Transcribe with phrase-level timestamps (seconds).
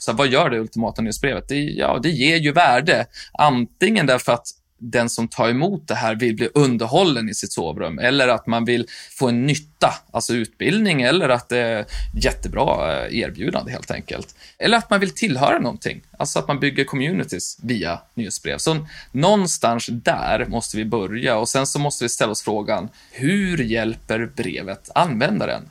[0.00, 1.48] Så vad gör det ultimata nyhetsbrevet?
[1.48, 3.06] Det, ja, det ger ju värde.
[3.32, 4.46] Antingen därför att
[4.80, 8.64] den som tar emot det här vill bli underhållen i sitt sovrum eller att man
[8.64, 14.34] vill få en nytta, alltså utbildning eller att det är jättebra eh, erbjudande helt enkelt.
[14.58, 18.58] Eller att man vill tillhöra någonting, alltså att man bygger communities via nyhetsbrev.
[18.58, 23.58] Så någonstans där måste vi börja och sen så måste vi ställa oss frågan, hur
[23.58, 25.62] hjälper brevet användaren?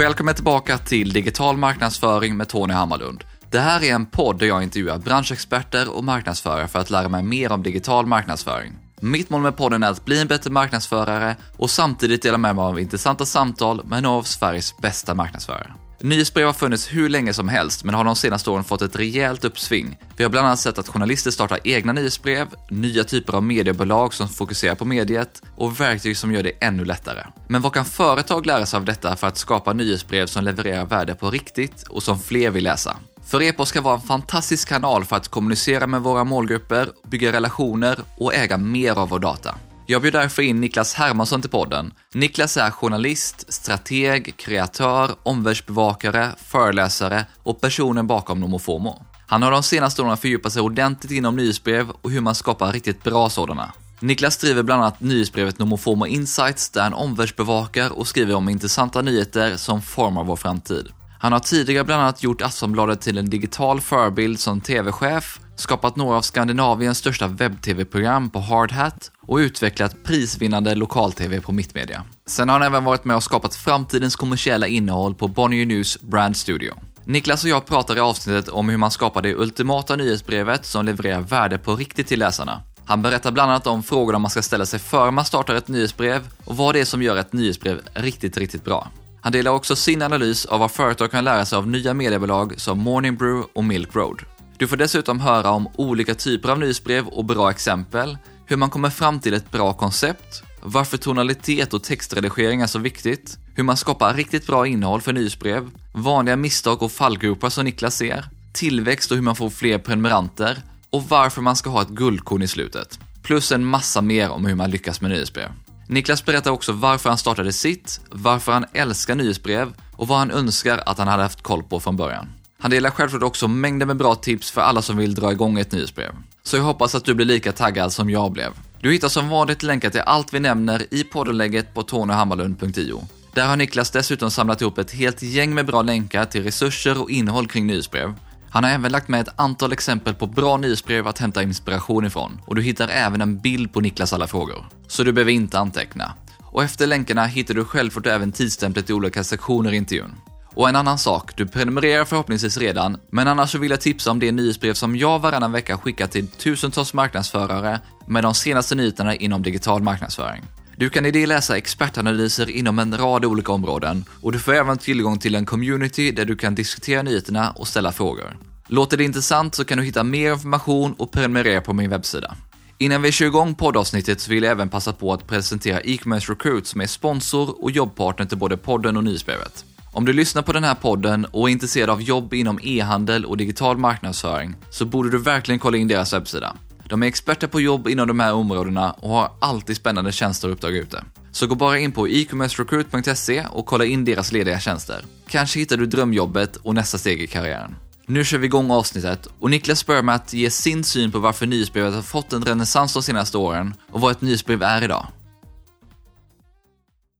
[0.00, 3.24] Välkommen tillbaka till Digital marknadsföring med Tony Hammarlund.
[3.50, 7.22] Det här är en podd där jag intervjuar branschexperter och marknadsförare för att lära mig
[7.22, 8.72] mer om digital marknadsföring.
[9.00, 12.62] Mitt mål med podden är att bli en bättre marknadsförare och samtidigt dela med mig
[12.62, 15.72] av intressanta samtal med några av Sveriges bästa marknadsförare.
[16.02, 19.44] Nyhetsbrev har funnits hur länge som helst, men har de senaste åren fått ett rejält
[19.44, 19.98] uppsving.
[20.16, 24.28] Vi har bland annat sett att journalister startar egna nyhetsbrev, nya typer av mediebolag som
[24.28, 27.26] fokuserar på mediet och verktyg som gör det ännu lättare.
[27.48, 31.14] Men vad kan företag lära sig av detta för att skapa nyhetsbrev som levererar värde
[31.14, 32.96] på riktigt och som fler vill läsa?
[33.26, 37.98] För e-post ska vara en fantastisk kanal för att kommunicera med våra målgrupper, bygga relationer
[38.16, 39.54] och äga mer av vår data.
[39.90, 41.92] Jag bjöd därför in Niklas Hermansson till podden.
[42.14, 49.06] Niklas är journalist, strateg, kreatör, omvärldsbevakare, föreläsare och personen bakom Nomofomo.
[49.26, 53.02] Han har de senaste åren fördjupat sig ordentligt inom nyhetsbrev och hur man skapar riktigt
[53.02, 53.72] bra sådana.
[54.00, 59.56] Niklas driver bland annat nyhetsbrevet Nomofomo Insights där han omvärldsbevakar och skriver om intressanta nyheter
[59.56, 60.88] som formar vår framtid.
[61.20, 66.16] Han har tidigare bland annat gjort Aftonbladet till en digital förebild som TV-chef, skapat några
[66.16, 72.04] av Skandinaviens största webb-tv-program på Hard Hat och utvecklat prisvinnande lokal-tv på Mittmedia.
[72.26, 76.36] Sen har han även varit med och skapat framtidens kommersiella innehåll på Bonnier News Brand
[76.36, 76.74] Studio.
[77.04, 81.20] Niklas och jag pratar i avsnittet om hur man skapar det ultimata nyhetsbrevet som levererar
[81.20, 82.62] värde på riktigt till läsarna.
[82.84, 86.22] Han berättar bland annat om frågorna man ska ställa sig före man startar ett nyhetsbrev
[86.44, 88.88] och vad det är som gör ett nyhetsbrev riktigt, riktigt bra.
[89.20, 92.78] Han delar också sin analys av vad företag kan lära sig av nya mediebolag som
[92.78, 94.22] Morning Brew och Milk Road.
[94.60, 98.90] Du får dessutom höra om olika typer av nyhetsbrev och bra exempel, hur man kommer
[98.90, 104.14] fram till ett bra koncept, varför tonalitet och textredigering är så viktigt, hur man skapar
[104.14, 109.24] riktigt bra innehåll för nyhetsbrev, vanliga misstag och fallgropar som Niklas ser, tillväxt och hur
[109.24, 110.58] man får fler prenumeranter
[110.90, 112.98] och varför man ska ha ett guldkorn i slutet.
[113.22, 115.50] Plus en massa mer om hur man lyckas med nyhetsbrev.
[115.88, 120.82] Niklas berättar också varför han startade sitt, varför han älskar nyhetsbrev och vad han önskar
[120.86, 122.39] att han hade haft koll på från början.
[122.60, 125.72] Han delar självklart också mängder med bra tips för alla som vill dra igång ett
[125.72, 126.10] nyhetsbrev.
[126.42, 128.52] Så jag hoppas att du blir lika taggad som jag blev.
[128.80, 133.08] Du hittar som vanligt länkar till allt vi nämner i poddenlägget på tonyhammarlund.io.
[133.34, 137.10] Där har Niklas dessutom samlat ihop ett helt gäng med bra länkar till resurser och
[137.10, 138.14] innehåll kring nyhetsbrev.
[138.50, 142.40] Han har även lagt med ett antal exempel på bra nyhetsbrev att hämta inspiration ifrån
[142.46, 144.66] och du hittar även en bild på Niklas alla frågor.
[144.88, 146.12] Så du behöver inte anteckna.
[146.38, 150.12] Och efter länkarna hittar du självklart även tidsstämplet i olika sektioner i intervjun.
[150.54, 154.18] Och en annan sak, du prenumererar förhoppningsvis redan, men annars så vill jag tipsa om
[154.18, 159.42] det nyhetsbrev som jag varannan vecka skickar till tusentals marknadsförare med de senaste nyheterna inom
[159.42, 160.42] digital marknadsföring.
[160.76, 164.78] Du kan i det läsa expertanalyser inom en rad olika områden och du får även
[164.78, 168.36] tillgång till en community där du kan diskutera nyheterna och ställa frågor.
[168.66, 172.36] Låter det intressant så kan du hitta mer information och prenumerera på min webbsida.
[172.78, 176.66] Innan vi kör igång poddavsnittet så vill jag även passa på att presentera e-commerce recruit
[176.66, 179.64] som är sponsor och jobbpartner till både podden och nyhetsbrevet.
[179.92, 183.36] Om du lyssnar på den här podden och är intresserad av jobb inom e-handel och
[183.36, 186.56] digital marknadsföring så borde du verkligen kolla in deras webbsida.
[186.88, 190.54] De är experter på jobb inom de här områdena och har alltid spännande tjänster och
[190.54, 191.04] uppdrag ute.
[191.32, 195.04] Så gå bara in på e-commercerecruit.se och kolla in deras lediga tjänster.
[195.28, 197.76] Kanske hittar du drömjobbet och nästa steg i karriären.
[198.06, 201.46] Nu kör vi igång avsnittet och Niklas börjar med att ge sin syn på varför
[201.46, 205.06] nyhetsbrevet har fått en renässans de senaste åren och vad ett nyhetsbrev är idag.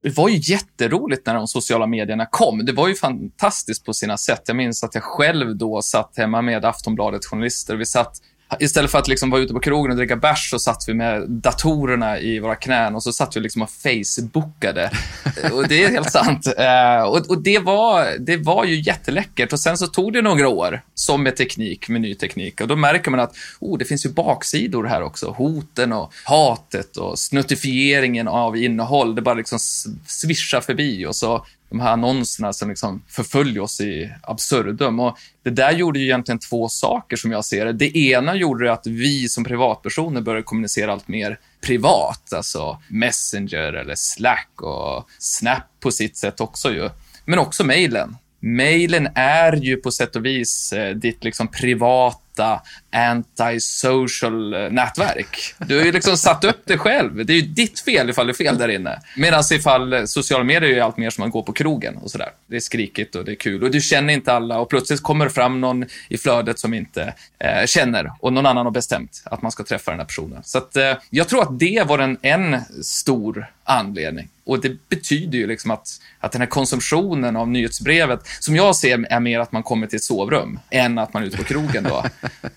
[0.02, 2.64] Det var ju jätteroligt när de sociala medierna kom.
[2.64, 4.42] Det var ju fantastiskt på sina sätt.
[4.46, 7.76] Jag minns att jag själv då satt hemma med Aftonbladet journalister.
[7.76, 8.12] Vi satt
[8.58, 11.30] Istället för att liksom vara ute på krogen och dricka bärs så satt vi med
[11.30, 14.90] datorerna i våra knän och så satt vi liksom och facebookade.
[15.52, 16.46] och det är helt sant.
[16.46, 19.52] Uh, och, och det, var, det var ju jätteläckert.
[19.52, 22.60] Och sen så tog det några år, som med teknik, med ny teknik.
[22.60, 25.30] Och då märker man att oh, det finns ju baksidor här också.
[25.30, 29.14] Hoten och hatet och snuttifieringen av innehåll.
[29.14, 29.58] Det bara liksom
[30.06, 35.00] svischar förbi och så de här annonserna som liksom förföljer oss i absurdum.
[35.00, 37.72] Och det där gjorde ju egentligen två saker som jag ser det.
[37.72, 43.72] Det ena gjorde det att vi som privatpersoner började kommunicera allt mer privat, alltså Messenger
[43.72, 46.90] eller Slack och Snap på sitt sätt också ju.
[47.24, 48.16] Men också mejlen.
[48.40, 55.54] Mejlen är ju på sätt och vis eh, ditt liksom privata detta antisocial eh, nätverk.
[55.58, 57.26] Du har ju liksom satt upp det själv.
[57.26, 59.00] Det är ju ditt fel ifall det är fel där inne.
[59.16, 62.10] Medan ifall eh, sociala medier är ju allt mer som man går på krogen och
[62.10, 62.28] sådär.
[62.46, 65.24] Det är skrikigt och det är kul och du känner inte alla och plötsligt kommer
[65.24, 69.42] det fram någon i flödet som inte eh, känner och någon annan har bestämt att
[69.42, 70.42] man ska träffa den här personen.
[70.44, 74.28] Så att, eh, jag tror att det var en, en stor anledning.
[74.44, 79.12] Och det betyder ju liksom att, att den här konsumtionen av nyhetsbrevet, som jag ser
[79.12, 81.84] är mer att man kommer till ett sovrum än att man är ute på krogen
[81.84, 82.04] då.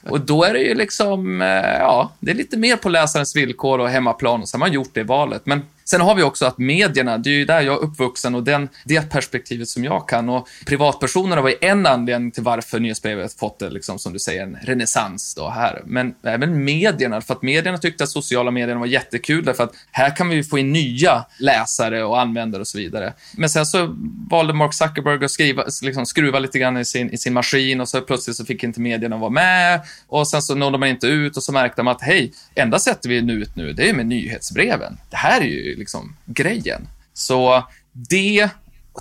[0.10, 1.48] Och då är det ju liksom, eh,
[1.80, 4.94] ja, det är lite mer på läsarens villkor och hemmaplan och så har man gjort
[4.94, 5.46] det valet.
[5.46, 8.44] Men Sen har vi också att medierna, det är ju där jag är uppvuxen och
[8.44, 10.30] den, det perspektivet som jag kan.
[10.30, 14.44] Och privatpersonerna var ju en anledning till varför nyhetsbrevet fått det, liksom, som du säger,
[14.44, 15.82] en renässans då här.
[15.86, 20.16] Men även medierna, för att medierna tyckte att sociala medier var jättekul, därför att här
[20.16, 23.14] kan vi få in nya läsare och användare och så vidare.
[23.38, 23.96] Men sen så
[24.30, 27.90] valde Mark Zuckerberg att skriva, liksom, skruva lite grann i sin, i sin maskin och
[27.90, 31.38] så plötsligt så fick inte medierna vara med och sen så nådde man inte ut
[31.38, 34.06] och så märkte man att hej, enda sättet vi är ut nu, det är med
[34.06, 34.98] nyhetsbreven.
[35.10, 36.88] Det här är ju liksom grejen.
[37.14, 38.50] Så det,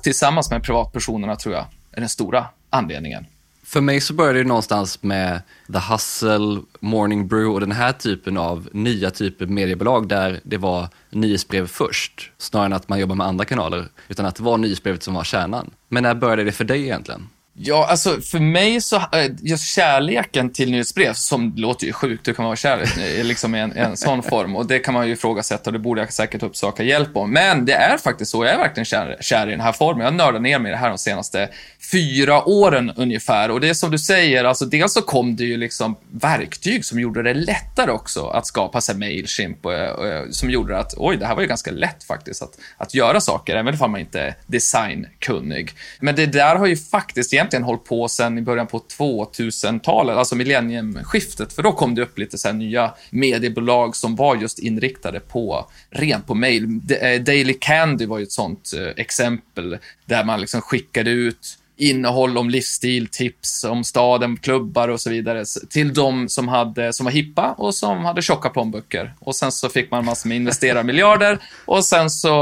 [0.02, 3.26] tillsammans med privatpersonerna, tror jag, är den stora anledningen.
[3.64, 5.40] För mig så började det någonstans med
[5.72, 10.56] The Hustle, Morning Brew och den här typen av nya typer av mediebolag där det
[10.56, 14.58] var nyhetsbrev först, snarare än att man jobbar med andra kanaler, utan att det var
[14.58, 15.70] nyhetsbrevet som var kärnan.
[15.88, 17.28] Men när började det för dig egentligen?
[17.54, 22.32] Ja, alltså för mig så, äh, just kärleken till nyhetsbrev, som låter ju sjukt, hur
[22.32, 24.56] kan man vara kär liksom i en, en sån form?
[24.56, 27.32] Och det kan man ju ifrågasätta och det borde jag säkert uppsöka hjälp om.
[27.32, 30.00] Men det är faktiskt så, jag är verkligen kär, kär i den här formen.
[30.00, 31.48] Jag har nördat ner mig i det här de senaste
[31.90, 33.50] fyra åren ungefär.
[33.50, 37.00] Och det är som du säger, alltså dels så kom det ju liksom verktyg som
[37.00, 41.26] gjorde det lättare också att skapa sig Mailchimp, och, och, som gjorde att, oj, det
[41.26, 44.34] här var ju ganska lätt faktiskt att, att göra saker, även om man inte är
[44.46, 45.70] designkunnig.
[46.00, 50.34] Men det där har ju faktiskt egentligen hållit på sedan i början på 2000-talet, alltså
[50.34, 55.66] millenniumskiftet, för då kom det upp lite så nya mediebolag som var just inriktade på,
[55.90, 56.80] rent på mail.
[57.00, 62.38] Eh, Daily Candy var ju ett sånt eh, exempel, där man liksom skickade ut innehåll
[62.38, 67.10] om livsstil, tips om staden, klubbar och så vidare till de som, hade, som var
[67.10, 69.14] hippa och som hade tjocka plånböcker.
[69.18, 72.34] Och sen så fick man massor med investerarmiljarder och sen så,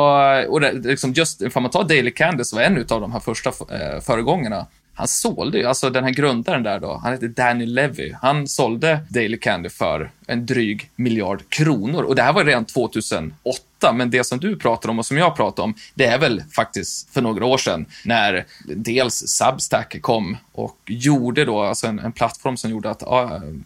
[0.49, 3.21] och det, liksom just, ifall man tar Daily Candy så var en av de här
[3.21, 4.67] första eh, föregångarna
[5.01, 8.13] han sålde ju, alltså den här grundaren där då, han heter Danny Levy.
[8.23, 12.03] Han sålde Daily Candy för en dryg miljard kronor.
[12.03, 13.59] Och det här var redan 2008,
[13.93, 17.15] men det som du pratar om och som jag pratar om, det är väl faktiskt
[17.15, 22.56] för några år sedan när dels Substack kom och gjorde då, alltså en, en plattform
[22.56, 23.03] som gjorde att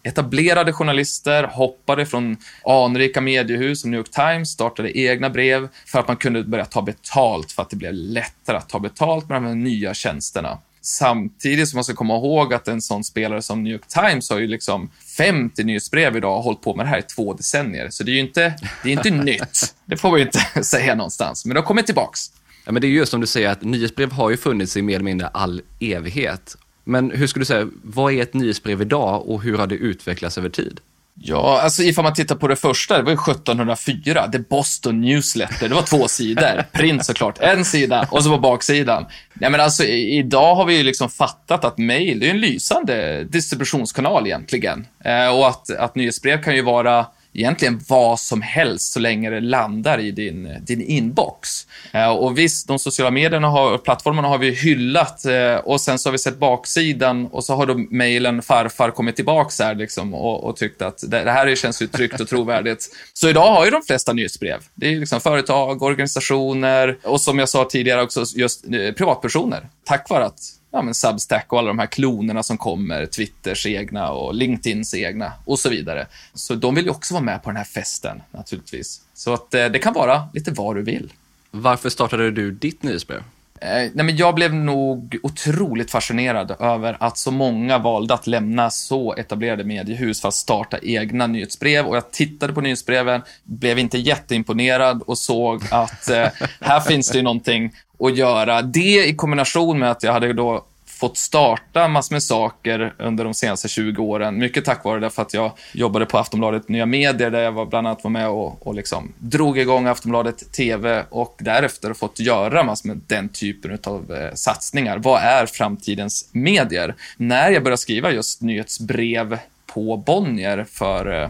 [0.03, 6.07] etablerade journalister hoppade från anrika mediehus som New York Times, startade egna brev för att
[6.07, 9.45] man kunde börja ta betalt för att det blev lättare att ta betalt med de
[9.45, 10.57] här nya tjänsterna.
[10.85, 14.39] Samtidigt som man ska komma ihåg att en sån spelare som New York Times har
[14.39, 17.89] ju liksom 50 nyhetsbrev idag och hållit på med det här i två decennier.
[17.89, 18.53] Så det är ju inte,
[18.83, 19.75] det är inte nytt.
[19.85, 21.45] Det får vi ju inte säga någonstans.
[21.45, 22.31] Men det har kommit tillbaks.
[22.65, 24.95] Ja, men det är ju som du säger att nyhetsbrev har ju funnits i mer
[24.95, 26.57] eller mindre all evighet.
[26.83, 30.37] Men hur skulle du säga, vad är ett nyhetsbrev idag och hur har det utvecklats
[30.37, 30.79] över tid?
[31.17, 35.69] Ja, alltså ifall man tittar på det första, det var ju 1704, The Boston Newsletter.
[35.69, 36.63] Det var två sidor.
[36.71, 39.05] Print såklart, en sida och så på baksidan.
[39.33, 43.23] Nej men alltså idag har vi ju liksom fattat att mail, det är en lysande
[43.23, 44.87] distributionskanal egentligen.
[45.03, 47.05] Eh, och att, att nyhetsbrev kan ju vara
[47.35, 51.67] egentligen vad som helst så länge det landar i din, din inbox.
[51.91, 56.09] Eh, och visst, de sociala medierna och plattformarna har vi hyllat eh, och sen så
[56.09, 60.43] har vi sett baksidan och så har då mejlen farfar kommit tillbaks här liksom och,
[60.43, 62.89] och tyckt att det, det här känns ju tryggt och trovärdigt.
[63.13, 64.59] Så idag har ju de flesta nyhetsbrev.
[64.75, 69.69] Det är liksom företag, organisationer och som jag sa tidigare också just eh, privatpersoner.
[69.85, 70.39] Tack vare att
[70.75, 75.33] ja, men Substack och alla de här klonerna som kommer, Twitters egna och LinkedIns egna
[75.45, 76.07] och så vidare.
[76.33, 79.01] Så de vill ju också vara med på den här festen naturligtvis.
[79.13, 81.13] Så att eh, det kan vara lite vad du vill.
[81.51, 83.23] Varför startade du ditt nyhetsbrev?
[83.65, 88.69] Eh, nej, men jag blev nog otroligt fascinerad över att så många valde att lämna
[88.69, 91.85] så etablerade mediehus för att starta egna nyhetsbrev.
[91.85, 96.27] Och jag tittade på nyhetsbreven, blev inte jätteimponerad och såg att eh,
[96.61, 98.61] här finns det ju någonting att göra.
[98.61, 103.33] Det i kombination med att jag hade då fått starta massor med saker under de
[103.33, 104.37] senaste 20 åren.
[104.37, 107.65] Mycket tack vare det för att jag jobbade på Aftonbladet Nya Medier där jag var
[107.65, 112.63] bland annat var med och, och liksom drog igång Aftonbladet TV och därefter fått göra
[112.63, 114.97] massor med den typen av eh, satsningar.
[114.97, 116.95] Vad är framtidens medier?
[117.17, 121.29] När jag började skriva just nyhetsbrev på Bonnier för eh,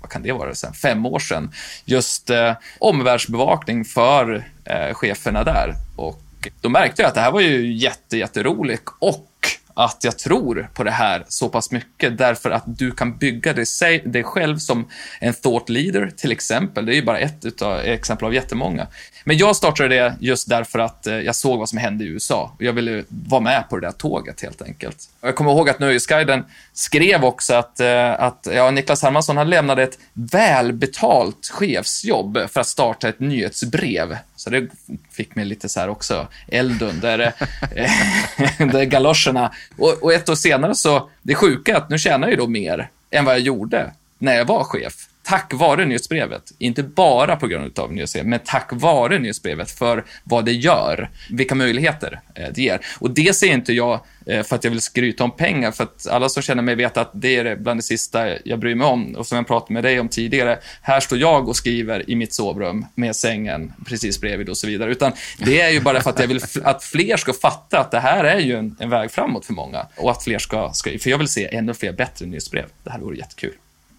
[0.00, 1.50] vad kan det vara, sen, fem år sedan,
[1.84, 5.74] just eh, omvärldsbevakning för eh, cheferna där.
[5.96, 6.23] Och
[6.60, 9.30] då märkte jag att det här var ju jätte, jätteroligt och
[9.74, 13.66] att jag tror på det här så pass mycket därför att du kan bygga dig,
[14.04, 14.88] dig själv som
[15.20, 16.86] en thought leader till exempel.
[16.86, 18.86] Det är ju bara ett utav, exempel av jättemånga.
[19.24, 22.54] Men jag startade det just därför att eh, jag såg vad som hände i USA
[22.56, 24.96] och jag ville vara med på det där tåget helt enkelt.
[25.20, 29.82] Jag kommer ihåg att Nöjesguiden skrev också att, eh, att ja, Niklas Hermansson han lämnade
[29.82, 34.16] ett välbetalt chefsjobb för att starta ett nyhetsbrev.
[34.44, 34.68] Så det
[35.10, 37.32] fick mig lite så här också eld under
[37.74, 39.52] eh, galoscherna.
[39.76, 42.46] Och, och ett år senare så, det sjuka är att nu tjänar jag ju då
[42.46, 47.46] mer än vad jag gjorde när jag var chef tack vare nyhetsbrevet, inte bara på
[47.46, 52.62] grund av nyhetsbrevet, men tack vare nyhetsbrevet för vad det gör, vilka möjligheter eh, det
[52.62, 52.80] ger.
[52.98, 56.06] Och det ser inte jag eh, för att jag vill skryta om pengar, för att
[56.06, 59.14] alla som känner mig vet att det är bland det sista jag bryr mig om.
[59.14, 62.32] Och som jag pratade med dig om tidigare, här står jag och skriver i mitt
[62.32, 64.90] sovrum med sängen precis bredvid och så vidare.
[64.90, 68.00] Utan det är ju bara för att jag vill att fler ska fatta att det
[68.00, 69.86] här är ju en, en väg framåt för många.
[69.96, 72.64] Och att fler ska, ska, för jag vill se ännu fler bättre nyhetsbrev.
[72.84, 73.52] Det här vore jättekul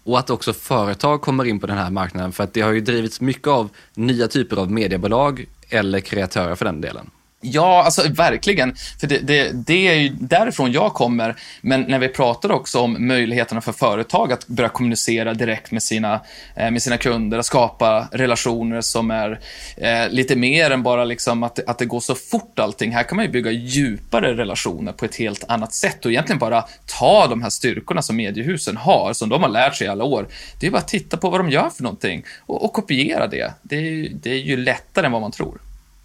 [0.06, 2.80] och att också företag kommer in på den här marknaden för att det har ju
[2.80, 7.10] drivits mycket av nya typer av mediebolag eller kreatörer för den delen.
[7.52, 8.74] Ja, alltså verkligen.
[9.00, 11.36] För det, det, det, är ju därifrån jag kommer.
[11.60, 16.20] Men när vi pratar också om möjligheterna för företag att börja kommunicera direkt med sina,
[16.56, 19.40] eh, med sina kunder, att skapa relationer som är
[19.76, 22.92] eh, lite mer än bara liksom att, att det går så fort allting.
[22.92, 26.64] Här kan man ju bygga djupare relationer på ett helt annat sätt och egentligen bara
[26.86, 30.28] ta de här styrkorna som mediehusen har, som de har lärt sig i alla år.
[30.60, 33.52] Det är bara att titta på vad de gör för någonting och, och kopiera det.
[33.62, 35.58] Det är, det är ju lättare än vad man tror.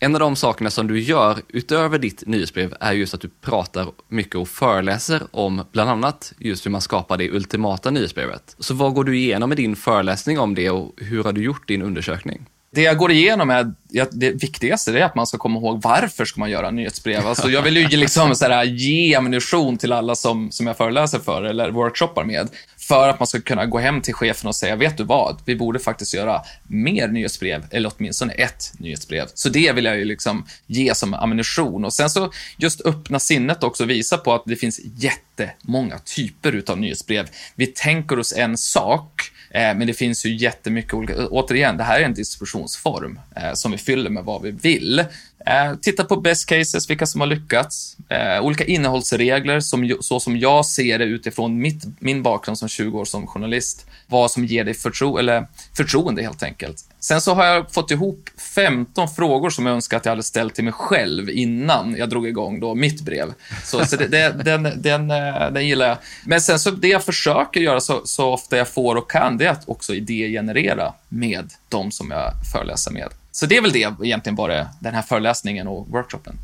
[0.03, 3.87] En av de sakerna som du gör utöver ditt nyhetsbrev är just att du pratar
[4.07, 8.55] mycket och föreläser om bland annat just hur man skapar det ultimata nyhetsbrevet.
[8.59, 11.67] Så vad går du igenom i din föreläsning om det och hur har du gjort
[11.67, 12.45] din undersökning?
[12.73, 13.73] Det jag går igenom är,
[14.11, 17.27] det viktigaste är att man ska komma ihåg varför ska man göra nyhetsbrev.
[17.27, 21.19] Alltså jag vill ju liksom så här, ge ammunition till alla som, som jag föreläser
[21.19, 22.49] för eller workshoppar med.
[22.77, 25.41] För att man ska kunna gå hem till chefen och säga, vet du vad?
[25.45, 29.27] Vi borde faktiskt göra mer nyhetsbrev, eller åtminstone ett nyhetsbrev.
[29.33, 31.85] Så det vill jag ju liksom ge som ammunition.
[31.85, 36.55] Och sen så just öppna sinnet också och visa på att det finns jättemånga typer
[36.55, 37.27] utav nyhetsbrev.
[37.55, 41.27] Vi tänker oss en sak, Eh, men det finns ju jättemycket olika.
[41.27, 45.05] Återigen, det här är en distributionsform eh, som vi fyller med vad vi vill.
[45.45, 47.97] Eh, titta på best cases, vilka som har lyckats.
[48.09, 52.99] Eh, olika innehållsregler, som, så som jag ser det utifrån mitt, min bakgrund som 20
[52.99, 53.85] år som journalist.
[54.07, 56.77] Vad som ger dig förtro eller förtroende helt enkelt.
[56.99, 60.55] Sen så har jag fått ihop 15 frågor som jag önskar att jag hade ställt
[60.55, 63.33] till mig själv innan jag drog igång då mitt brev.
[63.63, 65.97] Så, så det, det, den, den, eh, den gillar jag.
[66.25, 69.45] Men sen så det jag försöker göra så, så ofta jag får och kan, det
[69.45, 73.09] är att också idégenerera med de som jag föreläser med.
[73.31, 76.35] Så det är väl det egentligen bara den här föreläsningen och workshopen,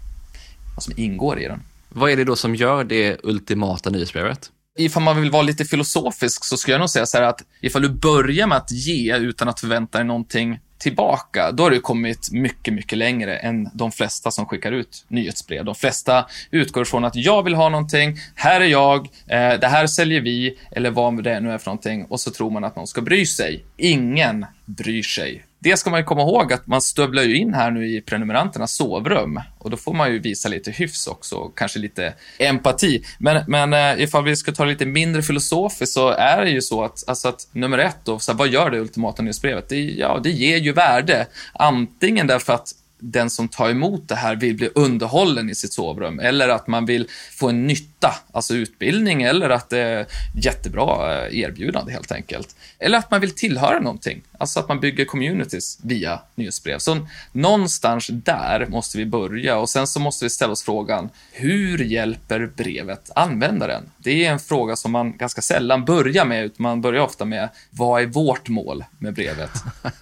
[0.76, 1.62] vad som ingår i den.
[1.90, 4.52] Vad är det då som gör det ultimata nyhetsbrevet?
[4.78, 7.82] ifall man vill vara lite filosofisk så skulle jag nog säga så här att ifall
[7.82, 12.32] du börjar med att ge utan att förvänta dig någonting tillbaka, då har du kommit
[12.32, 15.66] mycket, mycket längre än de flesta som skickar ut nyhetsbrev.
[15.66, 19.88] De flesta utgår från att jag vill ha någonting, här är jag, eh, det här
[19.88, 22.88] säljer vi, eller vad det nu är för någonting, och så tror man att någon
[22.88, 23.66] ska bry sig.
[23.78, 27.72] Ingen bryr sig det ska man ju komma ihåg att man stövlar ju in här
[27.72, 32.14] nu i prenumeranternas sovrum och då får man ju visa lite hyfs också, kanske lite
[32.40, 33.04] empati.
[33.20, 36.62] Men, men eh, ifall vi ska ta det lite mindre filosofiskt så är det ju
[36.62, 39.70] så att, alltså att nummer ett då, så här, vad gör det ultimata nyhetsbrevet?
[39.70, 41.28] Det, ja, det ger ju värde.
[41.54, 46.20] Antingen därför att den som tar emot det här vill bli underhållen i sitt sovrum
[46.20, 50.06] eller att man vill få en nytta, alltså utbildning eller att det är
[50.36, 52.56] jättebra eh, erbjudande helt enkelt.
[52.80, 56.80] Eller att man vill tillhöra någonting, alltså att man bygger communities via nyhetsbrev.
[56.80, 61.78] Så någonstans där måste vi börja och sen så måste vi ställa oss frågan, hur
[61.84, 63.84] hjälper brevet användaren?
[63.98, 67.50] Det är en fråga som man ganska sällan börjar med, utan man börjar ofta med,
[67.70, 69.52] vad är vårt mål med brevet?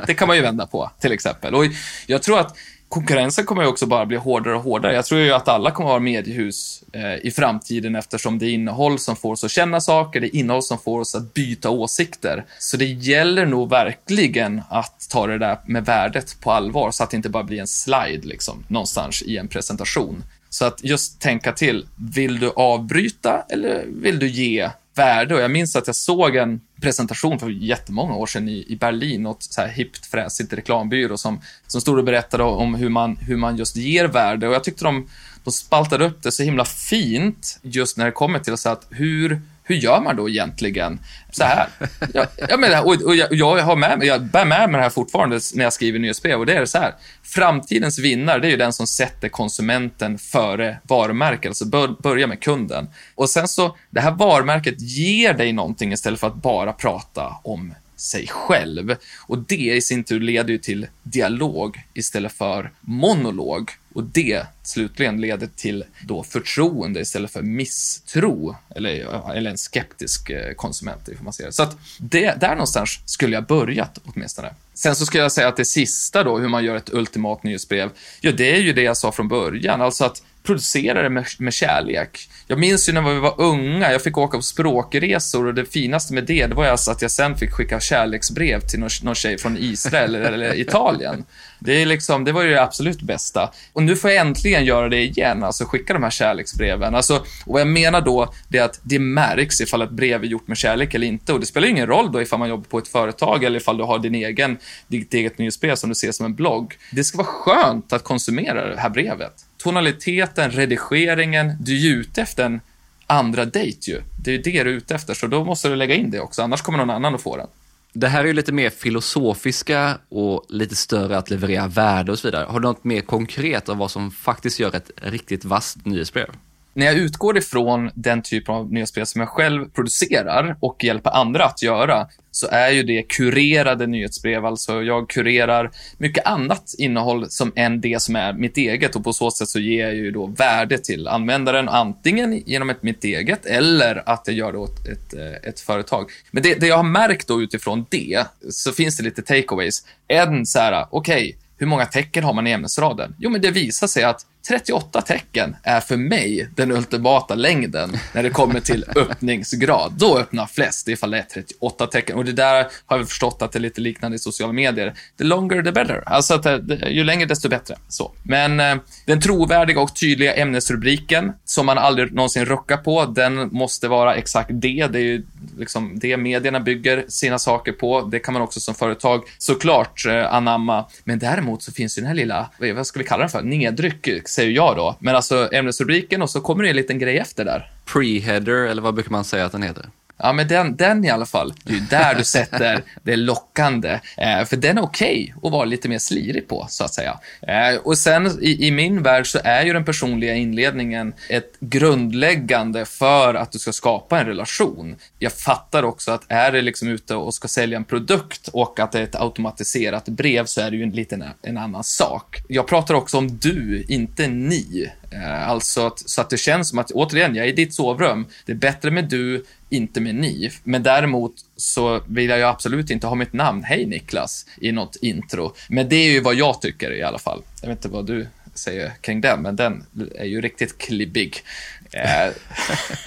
[0.08, 1.56] Det kan man ju vända på, till exempel.
[1.56, 1.65] Och
[2.08, 2.58] jag tror att
[2.89, 4.94] konkurrensen kommer ju också bara bli hårdare och hårdare.
[4.94, 8.54] Jag tror ju att alla kommer att ha mediehus eh, i framtiden eftersom det är
[8.54, 11.70] innehåll som får oss att känna saker, det är innehåll som får oss att byta
[11.70, 12.46] åsikter.
[12.60, 17.03] Så det gäller nog verkligen verkligen att ta det där med värdet på allvar så
[17.03, 20.24] att det inte bara blir en slide liksom, någonstans i en presentation.
[20.50, 25.36] Så att just tänka till, vill du avbryta eller vill du ge värde?
[25.36, 29.24] Och jag minns att jag såg en presentation för jättemånga år sedan i, i Berlin,
[29.24, 33.38] något så här hippt fräsigt reklambyrå som, som stod och berättade om hur man, hur
[33.38, 34.48] man just ger värde.
[34.48, 35.08] Och jag tyckte de,
[35.44, 39.41] de spaltade upp det så himla fint just när det kommer till så att hur
[39.67, 41.00] hur gör man då egentligen?
[41.31, 41.67] Så här.
[42.13, 44.89] Jag, jag menar, och, och jag, jag, har med jag bär med mig det här
[44.89, 46.95] fortfarande när jag skriver nyhetsbrev och det är så här.
[47.24, 52.39] Framtidens vinnare, det är ju den som sätter konsumenten före varumärket, alltså bör, börja med
[52.39, 52.89] kunden.
[53.15, 57.74] Och sen så, det här varumärket ger dig någonting istället för att bara prata om
[57.96, 58.96] sig själv.
[59.28, 63.72] Och det i sin tur leder ju till dialog istället för monolog.
[63.94, 70.54] Och det slutligen leder till då förtroende istället för misstro, eller, eller en skeptisk eh,
[70.54, 71.52] konsument, får man säga.
[71.52, 74.54] Så att det, där någonstans skulle jag börjat åtminstone.
[74.74, 77.90] Sen så skulle jag säga att det sista då, hur man gör ett ultimat nyhetsbrev,
[78.22, 81.54] ja, det är ju det jag sa från början, alltså att producera det med, med
[81.54, 82.30] kärlek.
[82.48, 86.14] Jag minns ju när vi var unga, jag fick åka på språkresor och det finaste
[86.14, 89.38] med det, det var alltså att jag sen fick skicka kärleksbrev till någon, någon tjej
[89.38, 91.25] från Israel eller, Italien.
[91.60, 93.52] Det, är liksom, det var ju det absolut bästa.
[93.74, 96.96] Och nu får jag äntligen göra det igen, alltså skicka de här kärleksbreven.
[96.96, 100.28] Alltså, och vad jag menar då, det är att det märks ifall ett brev är
[100.28, 101.34] gjort med kärlek eller inte.
[101.34, 103.84] Och det spelar ingen roll då ifall man jobbar på ett företag eller ifall du
[103.84, 106.74] har din egen, ditt eget nyhetsbrev som du ser som en blogg.
[106.92, 109.45] Det ska vara skönt att konsumera det här brevet.
[109.65, 112.62] Tonaliteten, redigeringen, du är ju ute efter en
[113.07, 114.01] andra dejt ju.
[114.24, 116.19] Det är ju det du är ute efter, så då måste du lägga in det
[116.19, 117.48] också, annars kommer någon annan att få den.
[117.93, 122.27] Det här är ju lite mer filosofiska och lite större att leverera värde och så
[122.27, 122.45] vidare.
[122.50, 126.27] Har du något mer konkret av vad som faktiskt gör ett riktigt vasst nyhetsbrev?
[126.75, 131.46] När jag utgår ifrån den typen av nyhetsbrev som jag själv producerar och hjälper andra
[131.46, 134.46] att göra, så är ju det kurerade nyhetsbrev.
[134.46, 139.13] Alltså jag kurerar mycket annat innehåll som än det som är mitt eget och på
[139.13, 143.46] så sätt så ger jag ju då värde till användaren antingen genom ett mitt eget
[143.46, 146.10] eller att jag gör det åt ett, eh, ett företag.
[146.32, 149.86] Men det, det jag har märkt då utifrån det så finns det lite takeaways.
[150.08, 153.16] En så här, okej, okay, hur många tecken har man i ämnesraden?
[153.18, 158.24] Jo, men det visar sig att 38 tecken är för mig den ultimata längden när
[158.24, 159.94] det kommer till öppningsgrad.
[159.98, 162.16] Då öppnar flest ifall det är 38 tecken.
[162.16, 164.94] Och det där har vi förstått att det är lite liknande i sociala medier.
[165.18, 166.04] The longer the better.
[166.06, 167.76] Alltså att det, ju längre desto bättre.
[167.88, 168.12] Så.
[168.24, 173.88] Men eh, den trovärdiga och tydliga ämnesrubriken som man aldrig någonsin ruckar på, den måste
[173.88, 174.88] vara exakt det.
[174.88, 175.26] Det är ju
[175.58, 178.01] liksom det medierna bygger sina saker på.
[178.01, 180.86] Det kan man också som företag såklart eh, anamma.
[181.03, 184.29] Men däremot så finns ju den här lilla, vad ska vi kalla den för, nedryck
[184.29, 184.95] säger jag då.
[184.99, 187.71] Men alltså ämnesrubriken och så kommer det en liten grej efter där.
[187.86, 189.89] Pre-header, eller vad brukar man säga att den heter?
[190.17, 191.54] Ja, men den, den i alla fall.
[191.63, 193.99] Det är ju där du sätter det lockande.
[194.17, 197.19] Eh, för den är okej okay att vara lite mer slirig på, så att säga.
[197.41, 202.86] Eh, och sen i, i, min värld så är ju den personliga inledningen ett grundläggande
[202.86, 204.95] för att du ska skapa en relation.
[205.19, 208.91] Jag fattar också att är det liksom ute och ska sälja en produkt och att
[208.91, 212.41] det är ett automatiserat brev så är det ju en liten en annan sak.
[212.49, 214.91] Jag pratar också om du, inte ni.
[215.12, 218.28] Eh, alltså att, så att det känns som att, återigen, jag är i ditt sovrum.
[218.45, 220.51] Det är bättre med du, inte med ni.
[220.63, 224.95] Men däremot så vill jag ju absolut inte ha mitt namn, hej Niklas, i något
[224.95, 225.54] intro.
[225.69, 227.41] Men det är ju vad jag tycker i alla fall.
[227.62, 231.43] Jag vet inte vad du säger kring den, men den är ju riktigt klibbig.
[231.91, 232.34] Eh,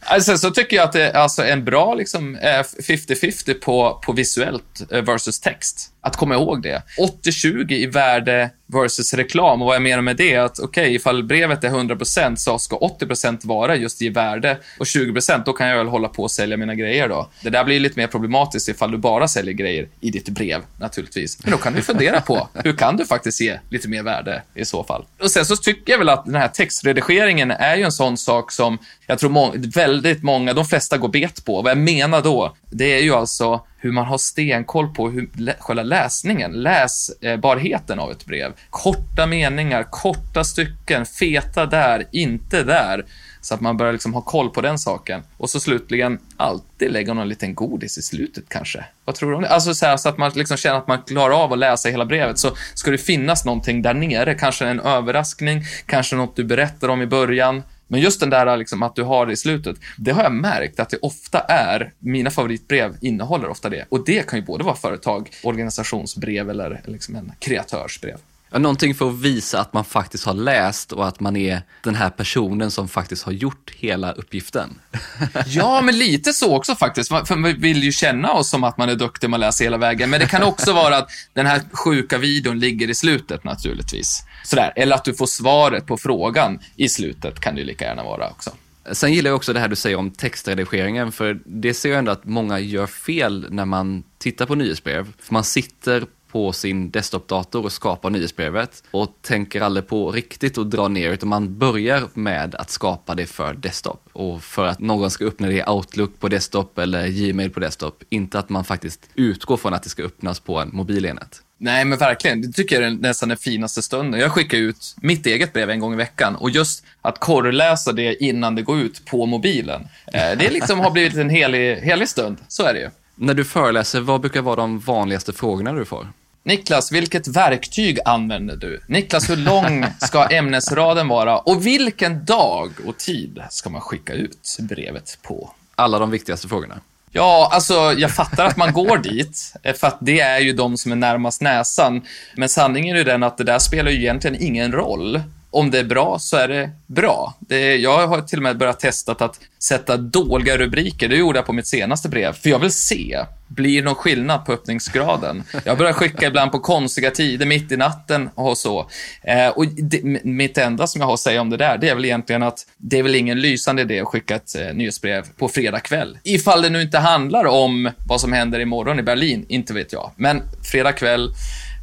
[0.00, 4.12] alltså, så tycker jag att det är alltså en bra liksom eh, 50-50 på, på
[4.12, 5.92] visuellt eh, versus text.
[6.00, 6.82] Att komma ihåg det.
[7.24, 9.62] 80-20 i värde versus reklam.
[9.62, 12.58] Och vad jag menar med det är att okej, okay, ifall brevet är 100% så
[12.58, 16.30] ska 80% vara just i värde och 20% då kan jag väl hålla på och
[16.30, 17.28] sälja mina grejer då.
[17.42, 21.38] Det där blir lite mer problematiskt ifall du bara säljer grejer i ditt brev naturligtvis.
[21.42, 24.64] Men då kan du fundera på hur kan du faktiskt ge lite mer värde i
[24.64, 25.04] så fall.
[25.20, 28.52] Och sen så tycker jag väl att den här textredigeringen är ju en sån sak
[28.52, 31.62] som jag tror må väldigt många, de flesta går bet på.
[31.62, 35.82] Vad jag menar då, det är ju alltså hur man har stenkoll på hur, själva
[35.82, 38.52] läsningen, läsbarheten av ett brev.
[38.70, 43.04] Korta meningar, korta stycken, feta där, inte där.
[43.40, 45.22] Så att man börjar liksom ha koll på den saken.
[45.36, 48.84] Och så slutligen, alltid lägga någon liten godis i slutet kanske.
[49.04, 49.48] Vad tror du om det?
[49.48, 52.04] Alltså så, här, så att man liksom känner att man klarar av att läsa hela
[52.04, 52.38] brevet.
[52.38, 57.02] Så ska det finnas någonting där nere, kanske en överraskning, kanske något du berättar om
[57.02, 57.62] i början.
[57.88, 60.80] Men just den där liksom, att du har det i slutet, det har jag märkt
[60.80, 63.84] att det ofta är, mina favoritbrev innehåller ofta det.
[63.88, 68.18] Och det kan ju både vara företag, organisationsbrev eller liksom en kreatörsbrev.
[68.50, 71.94] Ja, någonting för att visa att man faktiskt har läst och att man är den
[71.94, 74.80] här personen som faktiskt har gjort hela uppgiften.
[75.46, 77.08] Ja, men lite så också faktiskt.
[77.08, 80.10] För vi vill ju känna oss som att man är duktig, man läser hela vägen.
[80.10, 84.24] Men det kan också vara att den här sjuka videon ligger i slutet naturligtvis.
[84.44, 84.72] Sådär.
[84.76, 88.28] Eller att du får svaret på frågan i slutet kan det ju lika gärna vara
[88.30, 88.50] också.
[88.92, 92.12] Sen gillar jag också det här du säger om textredigeringen, för det ser jag ändå
[92.12, 95.12] att många gör fel när man tittar på nyhetsbrev.
[95.18, 100.70] För man sitter på sin desktopdator och skapar nyhetsbrevet och tänker aldrig på riktigt att
[100.70, 105.10] dra ner utan man börjar med att skapa det för desktop och för att någon
[105.10, 108.02] ska öppna det i Outlook på desktop eller Gmail på desktop.
[108.08, 111.42] Inte att man faktiskt utgår från att det ska öppnas på en mobilenhet.
[111.60, 112.42] Nej, men verkligen.
[112.42, 114.20] Det tycker jag är nästan den finaste stunden.
[114.20, 118.24] Jag skickar ut mitt eget brev en gång i veckan och just att korrläsa det
[118.24, 119.88] innan det går ut på mobilen.
[120.12, 122.36] Eh, det liksom har blivit en helig, helig stund.
[122.48, 122.90] Så är det ju.
[123.20, 126.12] När du föreläser, vad brukar vara de vanligaste frågorna du får?
[126.42, 128.80] Niklas, vilket verktyg använder du?
[128.86, 131.38] Niklas, hur lång ska ämnesraden vara?
[131.38, 135.50] Och vilken dag och tid ska man skicka ut brevet på?
[135.74, 136.80] Alla de viktigaste frågorna.
[137.10, 140.76] Ja, alltså jag fattar att man går dit, eh, för att det är ju de
[140.76, 142.02] som är närmast näsan.
[142.36, 145.78] Men sanningen är ju den att det där spelar ju egentligen ingen roll om det
[145.78, 147.34] är bra så är det bra.
[147.40, 151.08] Det, jag har till och med börjat testa att sätta dåliga rubriker.
[151.08, 153.24] Det gjorde jag på mitt senaste brev, för jag vill se.
[153.48, 155.44] Blir det någon skillnad på öppningsgraden?
[155.64, 158.90] Jag börjar skicka ibland på konstiga tider, mitt i natten och så.
[159.22, 161.94] Eh, och det, mitt enda som jag har att säga om det där, det är
[161.94, 165.48] väl egentligen att det är väl ingen lysande idé att skicka ett eh, nyhetsbrev på
[165.48, 166.18] fredag kväll.
[166.22, 170.10] Ifall det nu inte handlar om vad som händer imorgon i Berlin, inte vet jag.
[170.16, 171.28] Men fredag kväll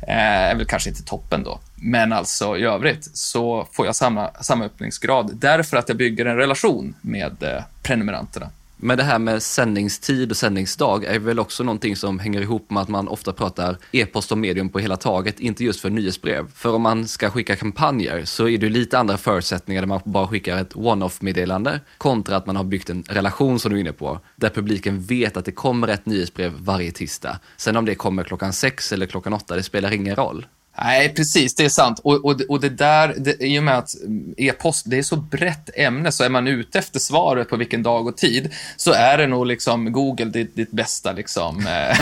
[0.07, 1.59] eh, är väl kanske inte toppen då.
[1.87, 6.37] Men alltså i övrigt så får jag samma, samma öppningsgrad därför att jag bygger en
[6.37, 8.49] relation med eh, prenumeranterna.
[8.77, 12.81] Men det här med sändningstid och sändningsdag är väl också någonting som hänger ihop med
[12.81, 16.51] att man ofta pratar e-post och medium på hela taget, inte just för nyhetsbrev.
[16.55, 20.27] För om man ska skicka kampanjer så är det lite andra förutsättningar där man bara
[20.27, 24.19] skickar ett one-off-meddelande kontra att man har byggt en relation som du är inne på,
[24.35, 27.39] där publiken vet att det kommer ett nyhetsbrev varje tisdag.
[27.57, 30.45] Sen om det kommer klockan sex eller klockan åtta, det spelar ingen roll.
[30.77, 31.99] Nej, precis, det är sant.
[32.03, 35.15] Och, och, och det där, det, i och med att mm, e-post, det är så
[35.15, 39.17] brett ämne, så är man ute efter svaret på vilken dag och tid, så är
[39.17, 41.97] det nog liksom Google ditt, ditt bästa, liksom, eh,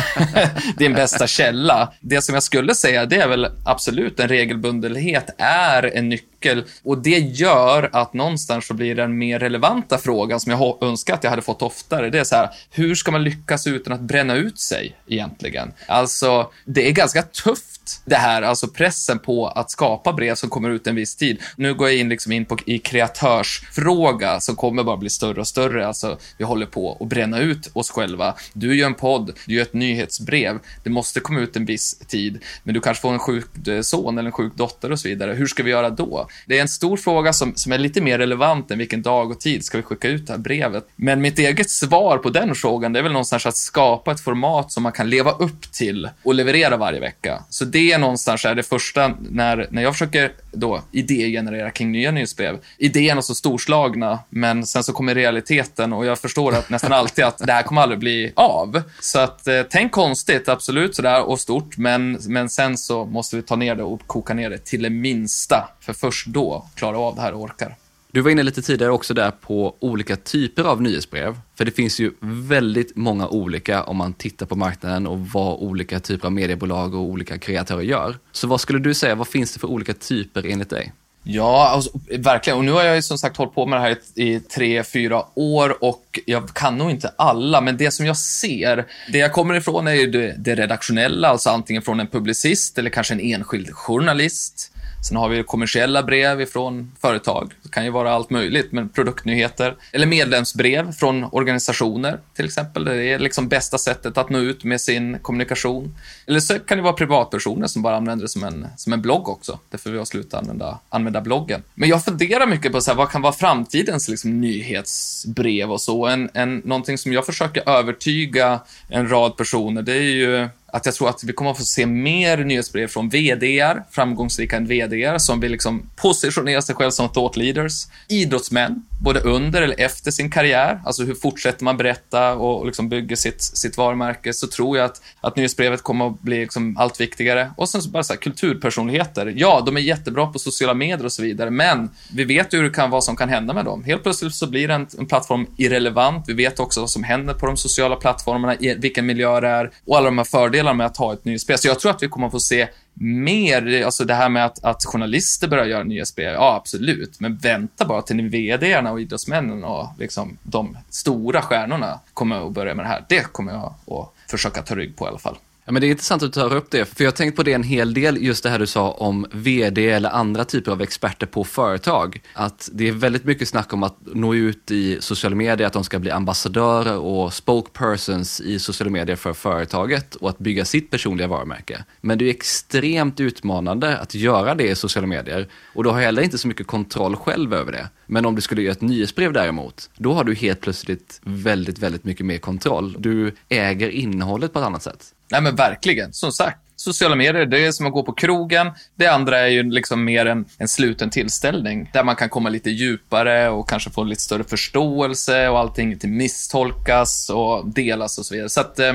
[0.78, 1.94] din bästa källa.
[2.00, 6.98] Det som jag skulle säga, det är väl absolut en regelbundenhet är en nyckel och
[6.98, 11.30] det gör att någonstans så blir den mer relevanta frågan som jag önskar att jag
[11.30, 12.10] hade fått oftare.
[12.10, 15.74] Det är så här, hur ska man lyckas utan att bränna ut sig egentligen?
[15.88, 17.73] Alltså, det är ganska tufft
[18.06, 21.42] det här, alltså pressen på att skapa brev som kommer ut en viss tid.
[21.56, 25.48] Nu går jag in, liksom in på, i kreatörsfråga som kommer bara bli större och
[25.48, 25.88] större.
[25.88, 28.36] Alltså, vi håller på att bränna ut oss själva.
[28.54, 30.60] Du gör en podd, du gör ett nyhetsbrev.
[30.84, 34.18] Det måste komma ut en viss tid, men du kanske får en sjuk eh, son
[34.18, 35.34] eller en sjuk dotter och så vidare.
[35.34, 36.28] Hur ska vi göra då?
[36.48, 39.40] Det är en stor fråga som, som är lite mer relevant än vilken dag och
[39.40, 40.88] tid ska vi skicka ut det här brevet.
[40.96, 44.72] Men mitt eget svar på den frågan, det är väl någonstans att skapa ett format
[44.72, 47.44] som man kan leva upp till och leverera varje vecka.
[47.50, 52.58] Så det någonstans är det första när, när jag försöker då idégenerera kring nya nyhetsbrev.
[52.78, 57.26] Idéerna är så storslagna, men sen så kommer realiteten och jag förstår att nästan alltid
[57.26, 58.82] att det här kommer aldrig bli av.
[59.00, 63.42] Så att eh, tänk konstigt, absolut sådär och stort, men, men sen så måste vi
[63.42, 67.00] ta ner det och koka ner det till det minsta, för först då klarar vi
[67.00, 67.76] av det här och orkar.
[68.14, 71.38] Du var inne lite tidigare också där på olika typer av nyhetsbrev.
[71.56, 76.00] För det finns ju väldigt många olika om man tittar på marknaden och vad olika
[76.00, 78.18] typer av mediebolag och olika kreatörer gör.
[78.32, 80.94] Så vad skulle du säga, vad finns det för olika typer enligt dig?
[81.24, 82.60] Ja, alltså, verkligen.
[82.60, 84.84] Och nu har jag ju som sagt hållit på med det här i, i tre,
[84.84, 89.34] fyra år och jag kan nog inte alla, men det som jag ser, det jag
[89.34, 93.20] kommer ifrån är ju det, det redaktionella, alltså antingen från en publicist eller kanske en
[93.20, 94.73] enskild journalist.
[95.04, 97.54] Sen har vi kommersiella brev ifrån företag.
[97.64, 99.76] Det kan ju vara allt möjligt, men produktnyheter.
[99.92, 102.86] Eller medlemsbrev från organisationer, till exempel.
[102.86, 105.96] Det är liksom bästa sättet att nå ut med sin kommunikation.
[106.28, 109.30] Eller så kan det vara privatpersoner som bara använder det som en, som en blogg
[109.30, 109.60] också.
[109.70, 111.64] Därför vi har slutat använda, använda bloggen.
[111.74, 116.08] Men jag funderar mycket på så här, vad kan vara framtidens liksom, nyhetsbrev och så.
[116.08, 120.96] En, en, någonting som jag försöker övertyga en rad personer, det är ju att jag
[120.96, 125.52] tror att vi kommer att få se mer nyhetsbrev från VDR, framgångsrika VDR, som vill
[125.52, 127.88] liksom positionera sig själv som thought leaders.
[128.08, 133.16] Idrottsmän, både under eller efter sin karriär, alltså hur fortsätter man berätta och liksom bygger
[133.16, 137.52] sitt, sitt varumärke, så tror jag att, att nyhetsbrevet kommer att bli liksom allt viktigare.
[137.58, 139.34] Och sen så bara så här, kulturpersonligheter.
[139.38, 142.64] Ja, de är jättebra på sociala medier och så vidare, men vi vet ju hur
[142.64, 143.84] det kan, vad som kan hända med dem.
[143.84, 146.26] Helt plötsligt så blir en, en plattform irrelevant.
[146.28, 149.98] Vi vet också vad som händer på de sociala plattformarna, vilken miljö det är och
[149.98, 151.58] alla de här fördelarna fördelar med att ha ett nyhetsbrev.
[151.58, 154.64] Så jag tror att vi kommer att få se mer, alltså det här med att,
[154.64, 159.88] att journalister börjar göra nyhetsbrev, ja absolut, men vänta bara till vdarna och idrottsmännen och
[160.00, 163.04] liksom de stora stjärnorna kommer att börja med det här.
[163.10, 165.36] Det kommer jag att försöka ta rygg på i alla fall.
[165.66, 167.44] Ja, men det är intressant att du tar upp det, för jag har tänkt på
[167.44, 170.82] det en hel del, just det här du sa om vd eller andra typer av
[170.82, 172.22] experter på företag.
[172.34, 175.84] Att det är väldigt mycket snack om att nå ut i sociala medier, att de
[175.84, 181.28] ska bli ambassadörer och spokespersons i sociala medier för företaget och att bygga sitt personliga
[181.28, 181.84] varumärke.
[182.02, 186.22] Men det är extremt utmanande att göra det i sociala medier och du har heller
[186.22, 187.90] inte så mycket kontroll själv över det.
[188.06, 192.04] Men om du skulle göra ett nyhetsbrev däremot, då har du helt plötsligt väldigt, väldigt
[192.04, 192.96] mycket mer kontroll.
[193.00, 195.06] Du äger innehållet på ett annat sätt.
[195.32, 196.60] Nej men verkligen, som sagt.
[196.76, 198.72] Sociala medier, det är som att gå på krogen.
[198.96, 202.70] Det andra är ju liksom mer en, en sluten tillställning där man kan komma lite
[202.70, 208.34] djupare och kanske få lite större förståelse och allting inte misstolkas och delas och så
[208.34, 208.50] vidare.
[208.50, 208.94] Så att, eh,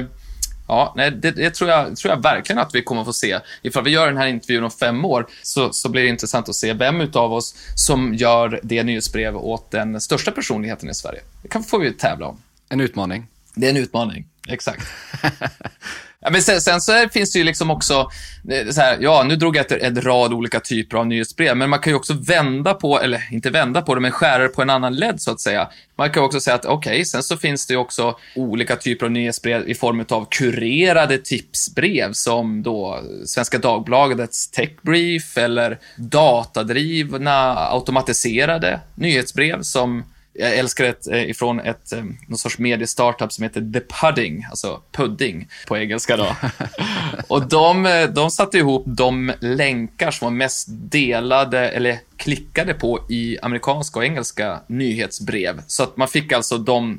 [0.68, 3.40] ja, nej, det, det tror, jag, tror jag verkligen att vi kommer få se.
[3.62, 6.54] Ifall vi gör den här intervjun om fem år så, så blir det intressant att
[6.54, 11.20] se vem utav oss som gör det nyhetsbrev åt den största personligheten i Sverige.
[11.42, 12.42] Det kan får vi tävla om.
[12.68, 13.26] En utmaning.
[13.54, 14.87] Det är en utmaning, exakt.
[16.20, 18.11] Ja, men sen, sen, så finns det ju liksom också,
[18.50, 21.70] eh, så här, ja, nu drog jag ett, en rad olika typer av nyhetsbrev, men
[21.70, 24.62] man kan ju också vända på, eller inte vända på det, men skära det på
[24.62, 25.68] en annan led så att säga.
[25.96, 29.07] Man kan också säga att okej, okay, sen så finns det ju också olika typer
[29.07, 38.81] av nyhetsbrev i form av kurerade tipsbrev som då Svenska Dagbladets techbrief eller datadrivna automatiserade
[38.94, 40.04] nyhetsbrev som
[40.38, 44.83] jag älskar ett eh, ifrån ett, eh, någon sorts mediestartup som heter The Pudding, alltså
[44.92, 46.37] pudding på engelska då.
[47.29, 53.01] och de, eh, de satte ihop de länkar som var mest delade eller klickade på
[53.09, 55.62] i amerikanska och engelska nyhetsbrev.
[55.66, 56.98] Så att man fick alltså de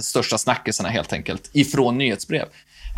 [0.00, 2.44] största snackisarna helt enkelt ifrån nyhetsbrev.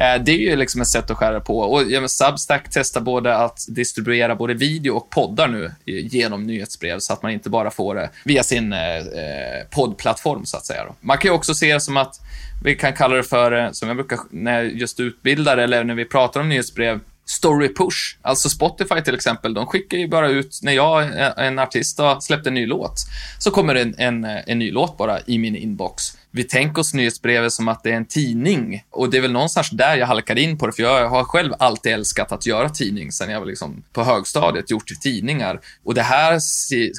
[0.01, 1.59] Eh, det är ju liksom ett sätt att skära på.
[1.59, 7.13] Och ja, Substack testar både att distribuera både video och poddar nu genom nyhetsbrev så
[7.13, 10.87] att man inte bara får det via sin eh, eh, poddplattform så att säga.
[11.01, 12.21] Man kan ju också se det som att
[12.65, 16.05] vi kan kalla det för, som jag brukar när jag just utbildar eller när vi
[16.05, 18.17] pratar om nyhetsbrev, story push.
[18.23, 22.47] Alltså Spotify till exempel, de skickar ju bara ut, när jag, en artist, har släppt
[22.47, 22.95] en ny låt,
[23.39, 27.53] så kommer en, en, en ny låt bara i min inbox vi tänker oss nyhetsbrevet
[27.53, 28.85] som att det är en tidning.
[28.91, 31.53] Och det är väl någonstans där jag halkade in på det, för jag har själv
[31.59, 35.61] alltid älskat att göra tidning sen jag var liksom på högstadiet, gjort tidningar.
[35.85, 36.41] Och det här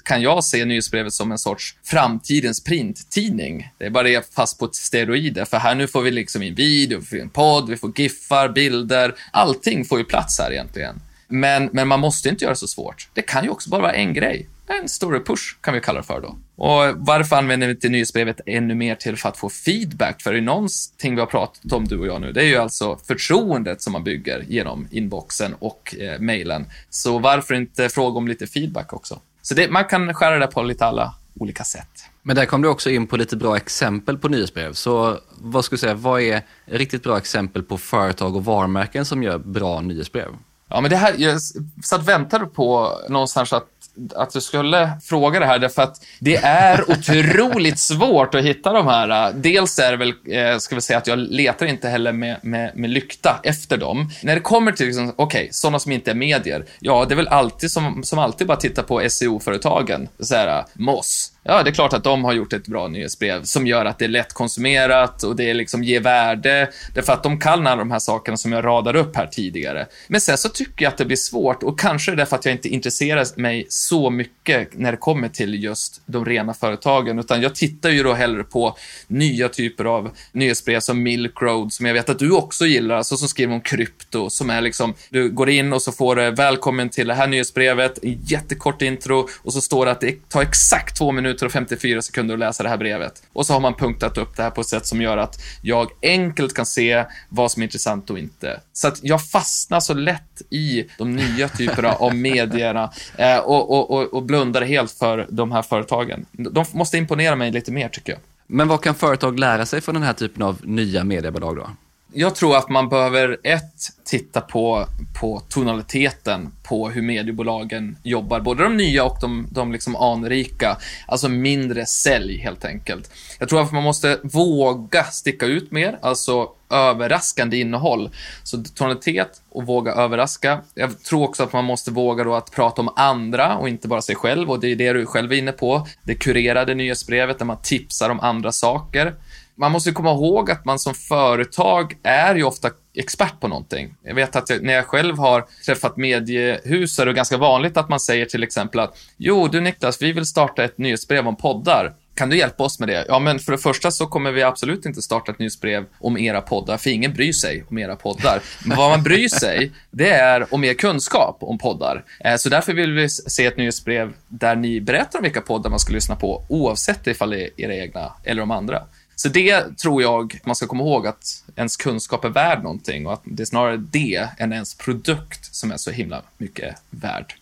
[0.04, 3.72] kan jag se nyhetsbrevet som en sorts framtidens printtidning.
[3.78, 7.00] Det är bara det fast på steroider, för här nu får vi liksom in video,
[7.00, 9.16] vi får en podd, vi får giffar, bilder.
[9.32, 11.02] Allting får ju plats här egentligen.
[11.28, 13.10] Men, men man måste inte göra det så svårt.
[13.14, 14.48] Det kan ju också bara vara en grej.
[14.80, 16.38] En story push kan vi kalla det för då.
[16.56, 20.22] Och varför använder vi inte nyhetsbrevet ännu mer till för att få feedback?
[20.22, 22.58] För det är någonting vi har pratat om, du och jag nu, det är ju
[22.58, 26.66] alltså förtroendet som man bygger genom inboxen och eh, mejlen.
[26.90, 29.20] Så varför inte fråga om lite feedback också?
[29.42, 32.06] Så det, man kan skära det på lite alla olika sätt.
[32.22, 34.74] Men där kom du också in på lite bra exempel på nyhetsbrev.
[34.74, 39.24] Så vad skulle du säga, vad är riktigt bra exempel på företag och varumärken som
[39.24, 40.28] gör bra nyhetsbrev?
[40.70, 41.42] Ja, men det här, jag
[41.84, 43.68] satt och väntade på någonstans att
[44.16, 48.88] att du skulle fråga det här, därför att det är otroligt svårt att hitta de
[48.88, 49.34] här.
[49.34, 52.72] Dels är det väl, eh, ska vi säga att jag letar inte heller med, med,
[52.76, 54.10] med lykta efter dem.
[54.24, 57.16] När det kommer till, liksom, okej, okay, sådana som inte är medier, ja, det är
[57.16, 60.08] väl alltid som, som alltid bara titta på SEO-företagen.
[60.20, 63.44] Så här, eh, Moss, Ja, det är klart att de har gjort ett bra nyhetsbrev
[63.44, 66.70] som gör att det är lättkonsumerat och det liksom ger värde.
[66.94, 69.88] Därför att de kan alla de här sakerna som jag radar upp här tidigare.
[70.08, 72.46] Men sen så tycker jag att det blir svårt och kanske är det därför att
[72.46, 77.42] jag inte intresserar mig så mycket när det kommer till just de rena företagen, utan
[77.42, 78.78] jag tittar ju då hellre på
[79.08, 83.18] nya typer av nyhetsbrev som Milk Road, som jag vet att du också gillar, alltså
[83.18, 86.90] som skriver om krypto, som är liksom, du går in och så får du välkommen
[86.90, 90.98] till det här nyhetsbrevet, en jättekort intro och så står det att det tar exakt
[90.98, 93.24] två minuter minuter och 54 sekunder att läsa det här brevet.
[93.34, 95.92] Och så har man punktat upp det här på ett sätt som gör att jag
[96.02, 98.60] enkelt kan se vad som är intressant och inte.
[98.74, 103.92] Så att jag fastnar så lätt i de nya typerna av medierna eh, och, och,
[103.92, 106.26] och, och blundar helt för de här företagen.
[106.32, 108.22] De måste imponera mig lite mer, tycker jag.
[108.48, 111.70] Men vad kan företag lära sig från den här typen av nya mediebolag då?
[112.14, 114.88] Jag tror att man behöver, ett, titta på,
[115.20, 120.78] på tonaliteten på hur mediebolagen jobbar, både de nya och de, de liksom anrika.
[121.08, 123.12] Alltså mindre sälj, helt enkelt.
[123.40, 128.10] Jag tror att man måste våga sticka ut mer, alltså överraskande innehåll.
[128.44, 130.62] Så tonalitet och våga överraska.
[130.76, 134.02] Jag tror också att man måste våga då att prata om andra och inte bara
[134.02, 135.88] sig själv och det är det du själv är inne på.
[136.04, 139.14] Det kurerade nyhetsbrevet där man tipsar om andra saker
[139.62, 143.96] man måste komma ihåg att man som företag är ju ofta expert på någonting.
[144.04, 147.90] Jag vet att jag, när jag själv har träffat mediehus är det ganska vanligt att
[147.90, 151.94] man säger till exempel att jo, du Niklas, vi vill starta ett nyhetsbrev om poddar.
[152.16, 153.06] Kan du hjälpa oss med det?
[153.08, 156.42] Ja, men för det första så kommer vi absolut inte starta ett nyhetsbrev om era
[156.42, 158.42] poddar, för ingen bryr sig om era poddar.
[158.66, 162.04] Men vad man bryr sig, det är om er kunskap om poddar.
[162.20, 165.80] Eh, så därför vill vi se ett nyhetsbrev där ni berättar om vilka poddar man
[165.80, 168.84] ska lyssna på, oavsett ifall det är era egna eller de andra.
[169.22, 173.14] Så det tror jag man ska komma ihåg att ens kunskap är värd någonting och
[173.14, 177.34] att det är snarare det än ens produkt som är så himla mycket värd.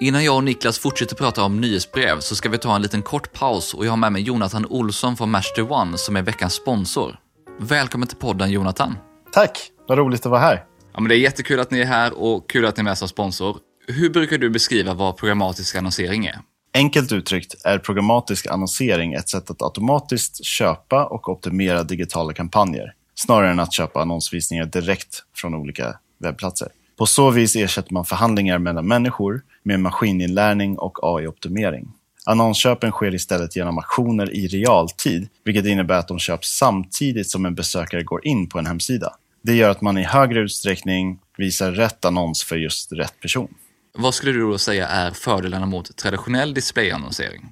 [0.00, 3.32] Innan jag och Niklas fortsätter prata om nyhetsbrev så ska vi ta en liten kort
[3.32, 7.16] paus och jag har med mig Jonathan Olsson från Master One som är veckans sponsor.
[7.60, 8.98] Välkommen till podden Jonathan.
[9.32, 10.64] Tack, vad roligt att vara här.
[10.92, 12.98] Ja, men det är jättekul att ni är här och kul att ni är med
[12.98, 13.58] som sponsor.
[13.86, 16.38] Hur brukar du beskriva vad programmatisk annonsering är?
[16.74, 23.50] Enkelt uttryckt är programmatisk annonsering ett sätt att automatiskt köpa och optimera digitala kampanjer, snarare
[23.50, 26.68] än att köpa annonsvisningar direkt från olika webbplatser.
[26.96, 31.88] På så vis ersätter man förhandlingar mellan människor med maskininlärning och AI-optimering.
[32.26, 37.54] Annonsköpen sker istället genom aktioner i realtid, vilket innebär att de köps samtidigt som en
[37.54, 39.12] besökare går in på en hemsida.
[39.42, 43.54] Det gör att man i högre utsträckning visar rätt annons för just rätt person.
[43.98, 47.42] Vad skulle du då säga är fördelarna mot traditionell displayannonsering?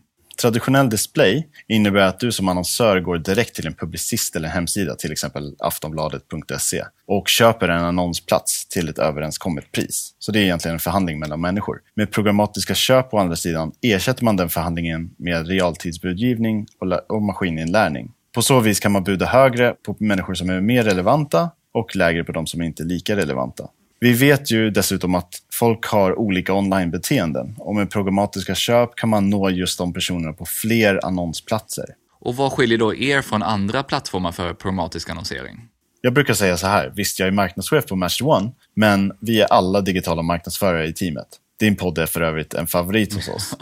[0.43, 5.13] Traditionell display innebär att du som annonsör går direkt till en publicist eller hemsida, till
[5.13, 10.15] exempel aftonbladet.se, och köper en annonsplats till ett överenskommet pris.
[10.19, 11.81] Så det är egentligen en förhandling mellan människor.
[11.95, 16.67] Med programmatiska köp å andra sidan ersätter man den förhandlingen med realtidsbudgivning
[17.09, 18.13] och maskininlärning.
[18.35, 22.25] På så vis kan man buda högre på människor som är mer relevanta och lägre
[22.25, 23.69] på de som inte är lika relevanta.
[24.03, 29.31] Vi vet ju dessutom att folk har olika online-beteenden och med programmatiska köp kan man
[29.31, 31.85] nå just de personerna på fler annonsplatser.
[32.21, 35.69] Och vad skiljer då er från andra plattformar för programmatisk annonsering?
[36.01, 39.47] Jag brukar säga så här, visst jag är marknadschef på Master One, men vi är
[39.47, 41.29] alla digitala marknadsförare i teamet.
[41.63, 43.57] Din podd är för övrigt en favorit hos oss.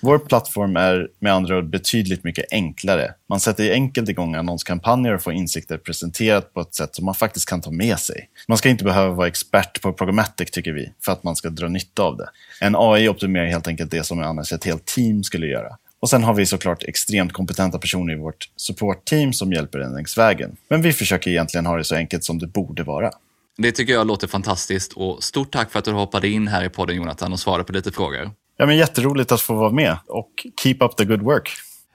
[0.00, 3.14] Vår plattform är med andra ord betydligt mycket enklare.
[3.28, 7.48] Man sätter enkelt igång annonskampanjer och får insikter presenterat på ett sätt som man faktiskt
[7.48, 8.28] kan ta med sig.
[8.48, 11.68] Man ska inte behöva vara expert på programmatic tycker vi, för att man ska dra
[11.68, 12.28] nytta av det.
[12.60, 15.76] En AI optimerar helt enkelt det som annars ett helt team skulle göra.
[16.00, 20.18] Och sen har vi såklart extremt kompetenta personer i vårt supportteam som hjälper en längs
[20.18, 20.56] vägen.
[20.68, 23.10] Men vi försöker egentligen ha det så enkelt som det borde vara.
[23.58, 26.68] Det tycker jag låter fantastiskt och stort tack för att du hoppade in här i
[26.68, 28.30] podden Jonathan och svarade på lite frågor.
[28.56, 30.30] Ja, men jätteroligt att få vara med och
[30.62, 31.50] keep up the good work.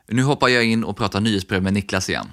[0.07, 2.27] Nu hoppar jag in och pratar nyhetsbrev med Niklas igen.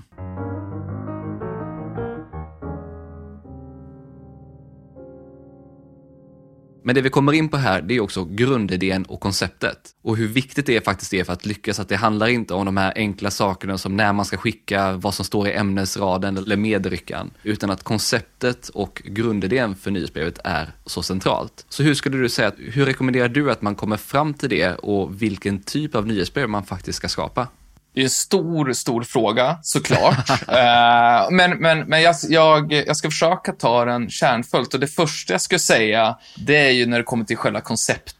[6.88, 9.78] Men det vi kommer in på här, det är också grundidén och konceptet.
[10.02, 11.80] Och hur viktigt det är faktiskt är för att lyckas.
[11.80, 15.14] Att det handlar inte om de här enkla sakerna som när man ska skicka, vad
[15.14, 17.30] som står i ämnesraden eller medryckan.
[17.42, 21.66] Utan att konceptet och grundidén för nyhetsbrevet är så centralt.
[21.68, 25.22] Så hur skulle du säga, hur rekommenderar du att man kommer fram till det och
[25.22, 27.48] vilken typ av nyhetsbrev man faktiskt ska skapa?
[27.94, 30.30] Det är en stor, stor fråga, såklart.
[30.30, 34.74] uh, men men, men jag, jag, jag ska försöka ta den kärnfullt.
[34.74, 37.60] Och det första jag skulle säga, det är ju när det kommer till själva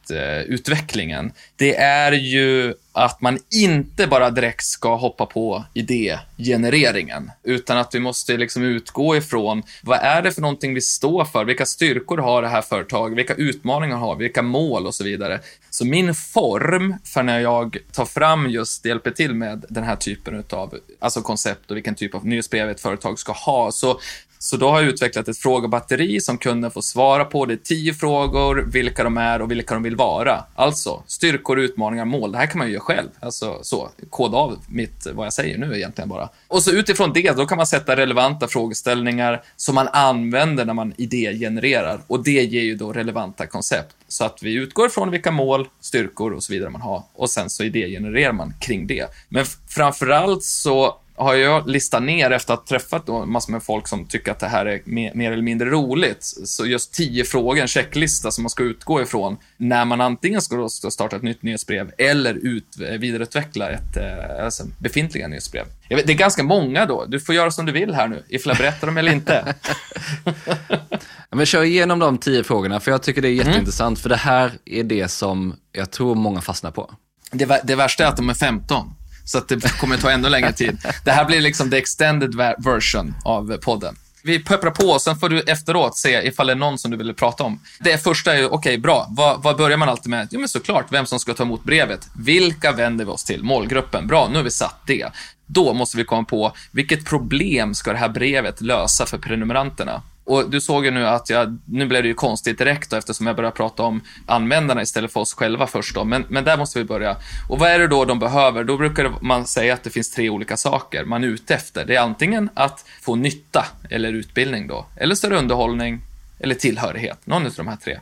[0.09, 1.33] konceptutvecklingen.
[1.57, 8.01] Det är ju att man inte bara direkt ska hoppa på idégenereringen, utan att vi
[8.01, 11.44] måste liksom utgå ifrån vad är det för någonting vi står för?
[11.44, 13.18] Vilka styrkor har det här företaget?
[13.18, 14.25] Vilka utmaningar har vi?
[14.25, 15.40] Vilka mål och så vidare.
[15.71, 20.44] Så min form för när jag tar fram just, hjälper till med den här typen
[20.51, 24.01] av alltså koncept och vilken typ av nyhetsbrev ett företag ska ha, så
[24.38, 27.46] så då har jag utvecklat ett frågebatteri som kunden får svara på.
[27.46, 30.44] Det är tio frågor, vilka de är och vilka de vill vara.
[30.55, 32.33] Alltså, styrkor, utmaningar, mål.
[32.33, 33.09] Det här kan man ju göra själv.
[33.20, 36.29] Alltså, så, koda av mitt, vad jag säger nu egentligen bara.
[36.48, 40.94] Och så utifrån det, då kan man sätta relevanta frågeställningar som man använder när man
[40.96, 42.01] idégenererar.
[42.07, 43.96] Och det ger ju då relevanta koncept.
[44.09, 47.03] Så att vi utgår från vilka mål, styrkor och så vidare man har.
[47.12, 49.07] Och sen så idégenererar man kring det.
[49.29, 53.88] Men framförallt så har jag listat ner efter att ha träffat då massor med folk
[53.88, 56.24] som tycker att det här är mer, mer eller mindre roligt.
[56.44, 60.68] Så just tio frågor, en checklista som man ska utgå ifrån när man antingen ska
[60.68, 65.64] starta ett nytt nyhetsbrev eller ut, vidareutveckla ett eh, alltså, befintliga nyhetsbrev.
[65.88, 67.04] Vet, det är ganska många då.
[67.04, 69.54] Du får göra som du vill här nu, ifall jag berättar dem eller inte.
[71.31, 74.02] Men kör igenom de tio frågorna, för jag tycker det är jätteintressant, mm.
[74.02, 76.90] för det här är det som jag tror många fastnar på.
[77.31, 78.94] Det, det värsta är att de är 15.
[79.29, 80.79] Så att det kommer ta ännu längre tid.
[81.05, 83.97] Det här blir liksom the extended version av podden.
[84.23, 86.97] Vi pepprar på och sen får du efteråt se ifall det är någon som du
[86.97, 87.61] vill prata om.
[87.81, 89.07] Det första är ju, okej, okay, bra.
[89.11, 90.29] Vad, vad, börjar man alltid med?
[90.31, 92.09] Jo, men såklart, vem som ska ta emot brevet.
[92.17, 93.43] Vilka vänder vi oss till?
[93.43, 94.07] Målgruppen.
[94.07, 95.09] Bra, nu har vi satt det.
[95.47, 100.02] Då måste vi komma på, vilket problem ska det här brevet lösa för prenumeranterna?
[100.29, 103.26] Och du såg ju nu att jag, nu blev det ju konstigt direkt då, eftersom
[103.26, 106.04] jag började prata om användarna istället för oss själva först då.
[106.04, 107.16] Men, men där måste vi börja.
[107.48, 108.64] Och vad är det då de behöver?
[108.64, 111.85] Då brukar man säga att det finns tre olika saker man är ute efter.
[111.85, 114.87] Det är antingen att få nytta eller utbildning då.
[114.96, 116.00] Eller så är det underhållning
[116.40, 117.18] eller tillhörighet.
[117.24, 117.98] Någon av de här tre.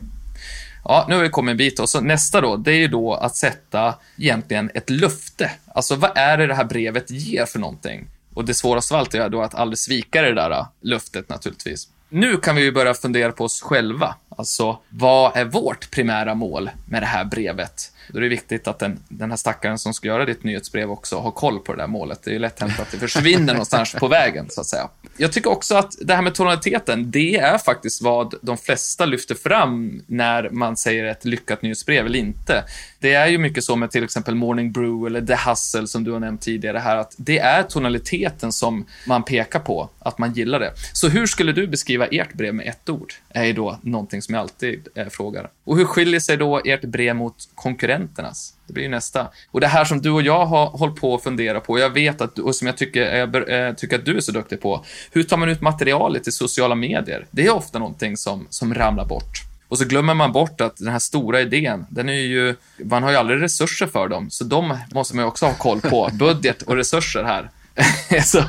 [0.84, 3.14] Ja, nu har vi kommit en bit och så nästa då, det är ju då
[3.14, 5.50] att sätta egentligen ett löfte.
[5.74, 8.06] Alltså vad är det det här brevet ger för någonting?
[8.34, 11.88] Och det svåraste av allt är då att aldrig svika det där äh, löftet naturligtvis.
[12.08, 14.14] Nu kan vi ju börja fundera på oss själva.
[14.28, 17.92] Alltså, vad är vårt primära mål med det här brevet?
[18.08, 21.18] Då är det viktigt att den, den här stackaren som ska göra ditt nyhetsbrev också
[21.18, 22.22] har koll på det där målet.
[22.24, 24.88] Det är ju lätt hänt att det försvinner någonstans på vägen, så att säga.
[25.16, 29.34] Jag tycker också att det här med tonaliteten, det är faktiskt vad de flesta lyfter
[29.34, 32.64] fram när man säger ett lyckat nyhetsbrev eller inte.
[33.06, 36.12] Det är ju mycket så med till exempel Morning Brew eller The Hustle som du
[36.12, 40.60] har nämnt tidigare här, att det är tonaliteten som man pekar på, att man gillar
[40.60, 40.72] det.
[40.92, 43.12] Så hur skulle du beskriva ert brev med ett ord?
[43.28, 45.50] är ju då någonting som jag alltid eh, frågar.
[45.64, 48.54] Och hur skiljer sig då ert brev mot konkurrenternas?
[48.66, 49.28] Det blir ju nästa.
[49.50, 51.90] Och det här som du och jag har hållit på att fundera på, och jag
[51.90, 54.60] vet att, och som jag tycker, eh, jag eh, tycker att du är så duktig
[54.60, 57.26] på, hur tar man ut materialet i sociala medier?
[57.30, 59.45] Det är ofta någonting som, som ramlar bort.
[59.68, 62.54] Och så glömmer man bort att den här stora idén, den är ju,
[62.84, 65.80] man har ju aldrig resurser för dem, så de måste man ju också ha koll
[65.80, 67.50] på, budget och resurser här.
[68.24, 68.42] så,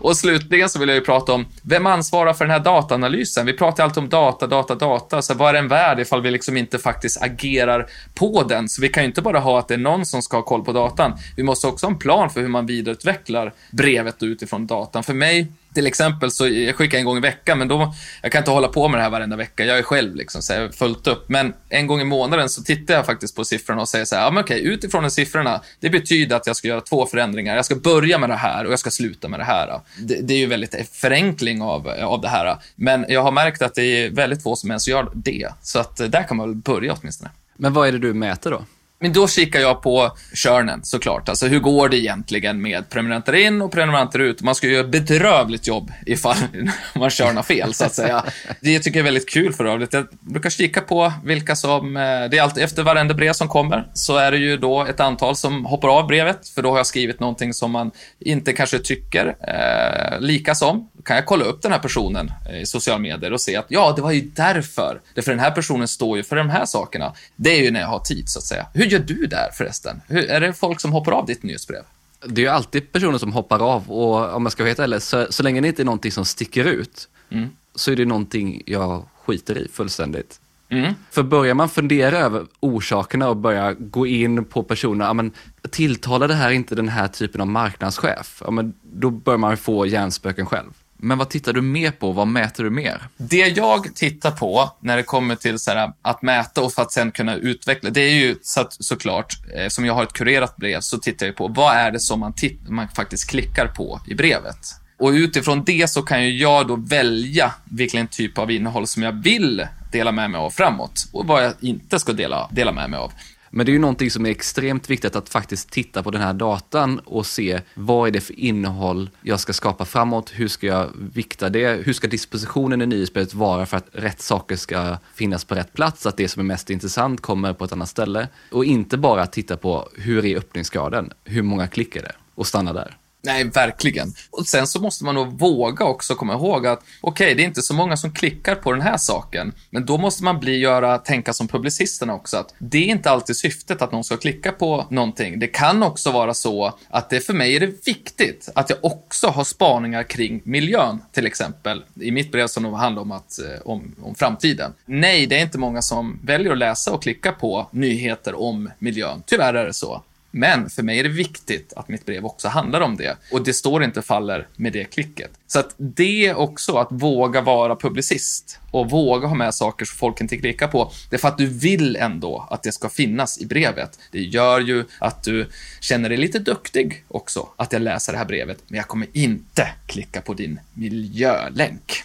[0.00, 3.46] och slutligen så vill jag ju prata om, vem ansvarar för den här dataanalysen?
[3.46, 6.56] Vi pratar alltid om data, data, data, så vad är den värd ifall vi liksom
[6.56, 8.68] inte faktiskt agerar på den?
[8.68, 10.64] Så vi kan ju inte bara ha att det är någon som ska ha koll
[10.64, 11.12] på datan.
[11.36, 15.02] Vi måste också ha en plan för hur man vidareutvecklar brevet utifrån datan.
[15.02, 18.38] För mig till exempel så jag skickar en gång i veckan, men då, jag kan
[18.38, 19.64] inte hålla på med det här varenda vecka.
[19.64, 20.68] Jag är själv liksom, så jag har
[21.08, 21.28] upp.
[21.28, 24.22] Men en gång i månaden så tittar jag faktiskt på siffrorna och säger så här,
[24.22, 27.56] ja men okej, utifrån de siffrorna, det betyder att jag ska göra två förändringar.
[27.56, 29.80] Jag ska börja med det här och jag ska sluta med det här.
[29.98, 32.56] Det, det är ju väldigt förenkling av, av det här.
[32.76, 35.48] Men jag har märkt att det är väldigt få som ens gör det.
[35.62, 37.30] Så att eh, där kan man väl börja åtminstone.
[37.56, 38.64] Men vad är det du mäter då?
[39.04, 41.28] Men då kikar jag på körnen såklart.
[41.28, 44.42] Alltså hur går det egentligen med prenumeranter in och prenumeranter ut?
[44.42, 46.36] Man ska ju göra bedrövligt jobb ifall
[46.94, 48.24] man körnar fel, så att säga.
[48.60, 49.92] Det tycker jag är väldigt kul för övrigt.
[49.92, 51.96] Jag brukar kika på vilka som...
[51.96, 55.00] Eh, det är alltid efter varenda brev som kommer, så är det ju då ett
[55.00, 58.78] antal som hoppar av brevet, för då har jag skrivit någonting som man inte kanske
[58.78, 60.88] tycker eh, lika som.
[60.92, 62.32] Då kan jag kolla upp den här personen
[62.62, 65.00] i sociala medier och se att ja, det var ju därför.
[65.14, 67.14] För den här personen står ju för de här sakerna.
[67.36, 68.66] Det är ju när jag har tid, så att säga.
[68.74, 70.00] Hur gör du där förresten?
[70.08, 71.82] Hur, är det folk som hoppar av ditt nyhetsbrev?
[72.26, 75.02] Det är ju alltid personer som hoppar av och om man ska vara helt ärlig,
[75.02, 77.48] så, så länge det inte är någonting som sticker ut, mm.
[77.74, 80.40] så är det någonting jag skiter i fullständigt.
[80.68, 80.94] Mm.
[81.10, 85.32] För börjar man fundera över orsakerna och börja gå in på personer, ja, men,
[85.70, 88.42] tilltalar det här inte den här typen av marknadschef?
[88.44, 90.70] Ja, men, då bör man få hjärnspöken själv.
[91.04, 92.12] Men vad tittar du mer på?
[92.12, 93.02] Vad mäter du mer?
[93.16, 96.92] Det jag tittar på när det kommer till så här, att mäta och för att
[96.92, 100.80] sen kunna utveckla, det är ju så, såklart, eh, som jag har ett kurerat brev,
[100.80, 102.34] så tittar jag på vad är det som man,
[102.68, 104.58] man faktiskt klickar på i brevet.
[104.98, 109.12] Och utifrån det så kan ju jag då välja vilken typ av innehåll som jag
[109.12, 112.98] vill dela med mig av framåt och vad jag inte ska dela, dela med mig
[112.98, 113.12] av.
[113.56, 116.32] Men det är ju någonting som är extremt viktigt att faktiskt titta på den här
[116.32, 120.88] datan och se vad är det för innehåll jag ska skapa framåt, hur ska jag
[121.12, 125.54] vikta det, hur ska dispositionen i nyhetsspelet vara för att rätt saker ska finnas på
[125.54, 128.28] rätt plats, att det som är mest intressant kommer på ett annat ställe.
[128.50, 132.72] Och inte bara titta på hur är öppningsgraden, hur många klick är det och stanna
[132.72, 132.96] där.
[133.24, 134.14] Nej, verkligen.
[134.30, 137.46] Och sen så måste man nog våga också komma ihåg att okej, okay, det är
[137.46, 140.98] inte så många som klickar på den här saken, men då måste man bli, göra,
[140.98, 144.86] tänka som publicisterna också att det är inte alltid syftet att någon ska klicka på
[144.90, 145.38] någonting.
[145.38, 149.26] Det kan också vara så att det för mig är det viktigt att jag också
[149.26, 151.84] har spaningar kring miljön, till exempel.
[152.00, 154.72] I mitt brev som handlar om, att, eh, om, om framtiden.
[154.84, 159.22] Nej, det är inte många som väljer att läsa och klicka på nyheter om miljön.
[159.26, 160.02] Tyvärr är det så.
[160.36, 163.16] Men för mig är det viktigt att mitt brev också handlar om det.
[163.32, 165.30] Och det står inte faller med det klicket.
[165.46, 170.20] Så att det också, att våga vara publicist och våga ha med saker som folk
[170.20, 170.92] inte klickar på.
[171.10, 173.98] Det är för att du vill ändå att det ska finnas i brevet.
[174.12, 175.48] Det gör ju att du
[175.80, 178.58] känner dig lite duktig också, att jag läser det här brevet.
[178.66, 182.02] Men jag kommer inte klicka på din miljölänk.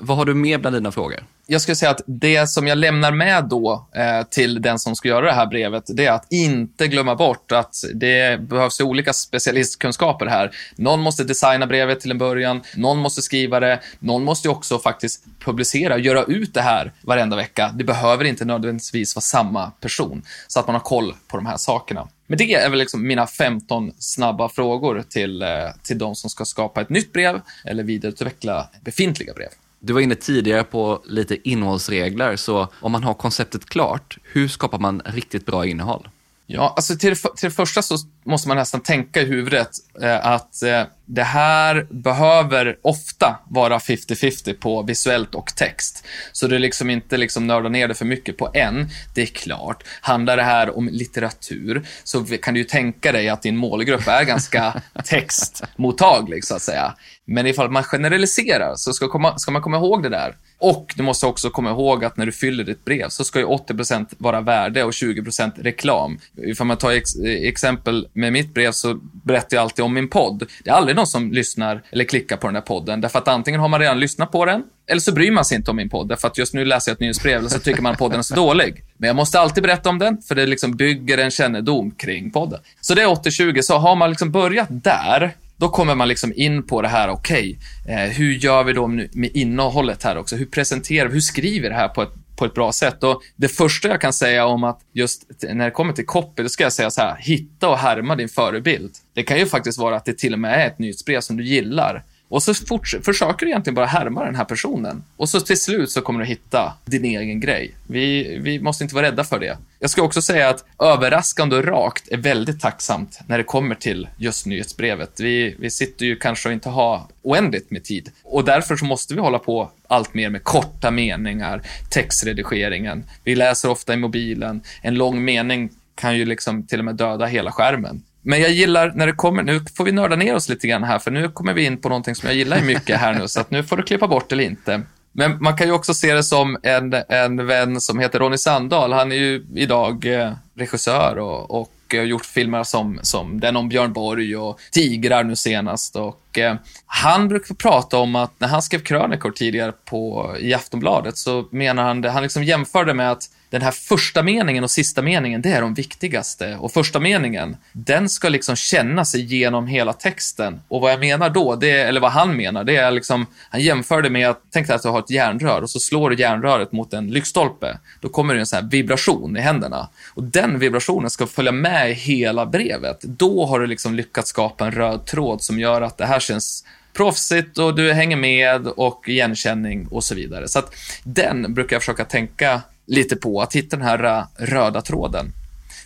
[0.04, 1.24] Vad har du med bland dina frågor?
[1.46, 5.08] jag skulle säga att det som jag lämnar med då eh, till den som ska
[5.08, 10.26] göra det här brevet, det är att inte glömma bort att det behövs olika specialistkunskaper
[10.26, 10.50] här.
[10.76, 15.24] Någon måste designa brevet till en början, någon måste skriva det, någon måste också faktiskt
[15.44, 17.74] publicera och göra ut det här varenda vecka.
[17.74, 21.56] Det behöver inte nödvändigtvis vara samma person, så att man har koll på de här
[21.56, 22.08] sakerna.
[22.26, 25.48] Men det är väl liksom mina 15 snabba frågor till, eh,
[25.82, 29.48] till de som ska skapa ett nytt brev eller vidareutveckla befintliga brev.
[29.84, 34.78] Du var inne tidigare på lite innehållsregler, så om man har konceptet klart, hur skapar
[34.78, 36.08] man riktigt bra innehåll?
[36.46, 39.70] Ja, alltså till, till det första så måste man nästan tänka i huvudet
[40.02, 46.04] eh, att eh, det här behöver ofta vara 50-50 på visuellt och text.
[46.32, 48.88] Så det är liksom inte liksom nörda ner det för mycket på en.
[49.14, 53.42] Det är klart, handlar det här om litteratur så kan du ju tänka dig att
[53.42, 56.94] din målgrupp är ganska textmottaglig, så att säga.
[57.24, 60.34] Men ifall man generaliserar så ska, komma, ska man komma ihåg det där.
[60.58, 63.46] Och du måste också komma ihåg att när du fyller ditt brev så ska ju
[63.46, 66.18] 80% vara värde och 20% reklam.
[66.36, 70.46] Ifall man tar ex exempel med mitt brev så berättar jag alltid om min podd.
[70.64, 73.60] Det är aldrig någon som lyssnar eller klickar på den här podden, därför att antingen
[73.60, 76.08] har man redan lyssnat på den, eller så bryr man sig inte om min podd,
[76.08, 78.22] därför att just nu läser jag ett nyhetsbrev, eller så tycker man att podden är
[78.22, 78.84] så dålig.
[78.96, 82.60] Men jag måste alltid berätta om den, för det liksom bygger en kännedom kring podden.
[82.80, 86.62] Så det är 80-20, så har man liksom börjat där, då kommer man liksom in
[86.62, 90.36] på det här, okej, okay, eh, hur gör vi då med innehållet här också?
[90.36, 93.04] Hur presenterar vi, hur skriver vi det här på ett, på ett bra sätt?
[93.04, 96.48] Och det första jag kan säga om att just när det kommer till copy, då
[96.48, 98.92] ska jag säga så här, hitta och härma din förebild.
[99.14, 101.44] Det kan ju faktiskt vara att det till och med är ett nyhetsbrev som du
[101.44, 102.04] gillar.
[102.32, 102.54] Och så
[103.02, 105.04] försöker du egentligen bara härma den här personen.
[105.16, 107.74] Och så till slut så kommer du hitta din egen grej.
[107.86, 109.58] Vi, vi måste inte vara rädda för det.
[109.78, 114.08] Jag ska också säga att överraskande och rakt är väldigt tacksamt när det kommer till
[114.16, 115.20] just nyhetsbrevet.
[115.20, 118.10] Vi, vi sitter ju kanske och inte har oändligt med tid.
[118.24, 123.04] Och därför så måste vi hålla på allt mer med korta meningar, textredigeringen.
[123.24, 124.62] Vi läser ofta i mobilen.
[124.82, 128.02] En lång mening kan ju liksom till och med döda hela skärmen.
[128.22, 130.98] Men jag gillar när det kommer, nu får vi nörda ner oss lite grann här,
[130.98, 133.50] för nu kommer vi in på någonting som jag gillar mycket här nu, så att
[133.50, 134.82] nu får du klippa bort eller inte.
[135.12, 138.92] Men man kan ju också se det som en, en vän som heter Ronny Sandahl.
[138.92, 143.68] Han är ju idag eh, regissör och, och har gjort filmer som, som den om
[143.68, 145.96] Björn Borg och Tigrar nu senast.
[145.96, 146.56] Och, eh,
[146.86, 151.82] han brukar prata om att när han skrev krönikor tidigare på, i Aftonbladet så menar
[151.82, 153.22] han det, han liksom jämförde med att
[153.52, 156.56] den här första meningen och sista meningen, det är de viktigaste.
[156.56, 160.60] Och första meningen, den ska liksom känna sig genom hela texten.
[160.68, 164.02] Och vad jag menar då, det eller vad han menar, det är liksom, han jämför
[164.02, 166.72] det med att, tänk dig att du har ett järnrör och så slår du järnröret
[166.72, 167.78] mot en lyktstolpe.
[168.00, 169.88] Då kommer det en sån här vibration i händerna.
[170.14, 173.00] Och den vibrationen ska följa med i hela brevet.
[173.02, 176.64] Då har du liksom lyckats skapa en röd tråd som gör att det här känns
[176.92, 180.48] proffsigt och du hänger med och igenkänning och så vidare.
[180.48, 180.74] Så att
[181.04, 185.32] den brukar jag försöka tänka lite på, att hitta den här röda tråden.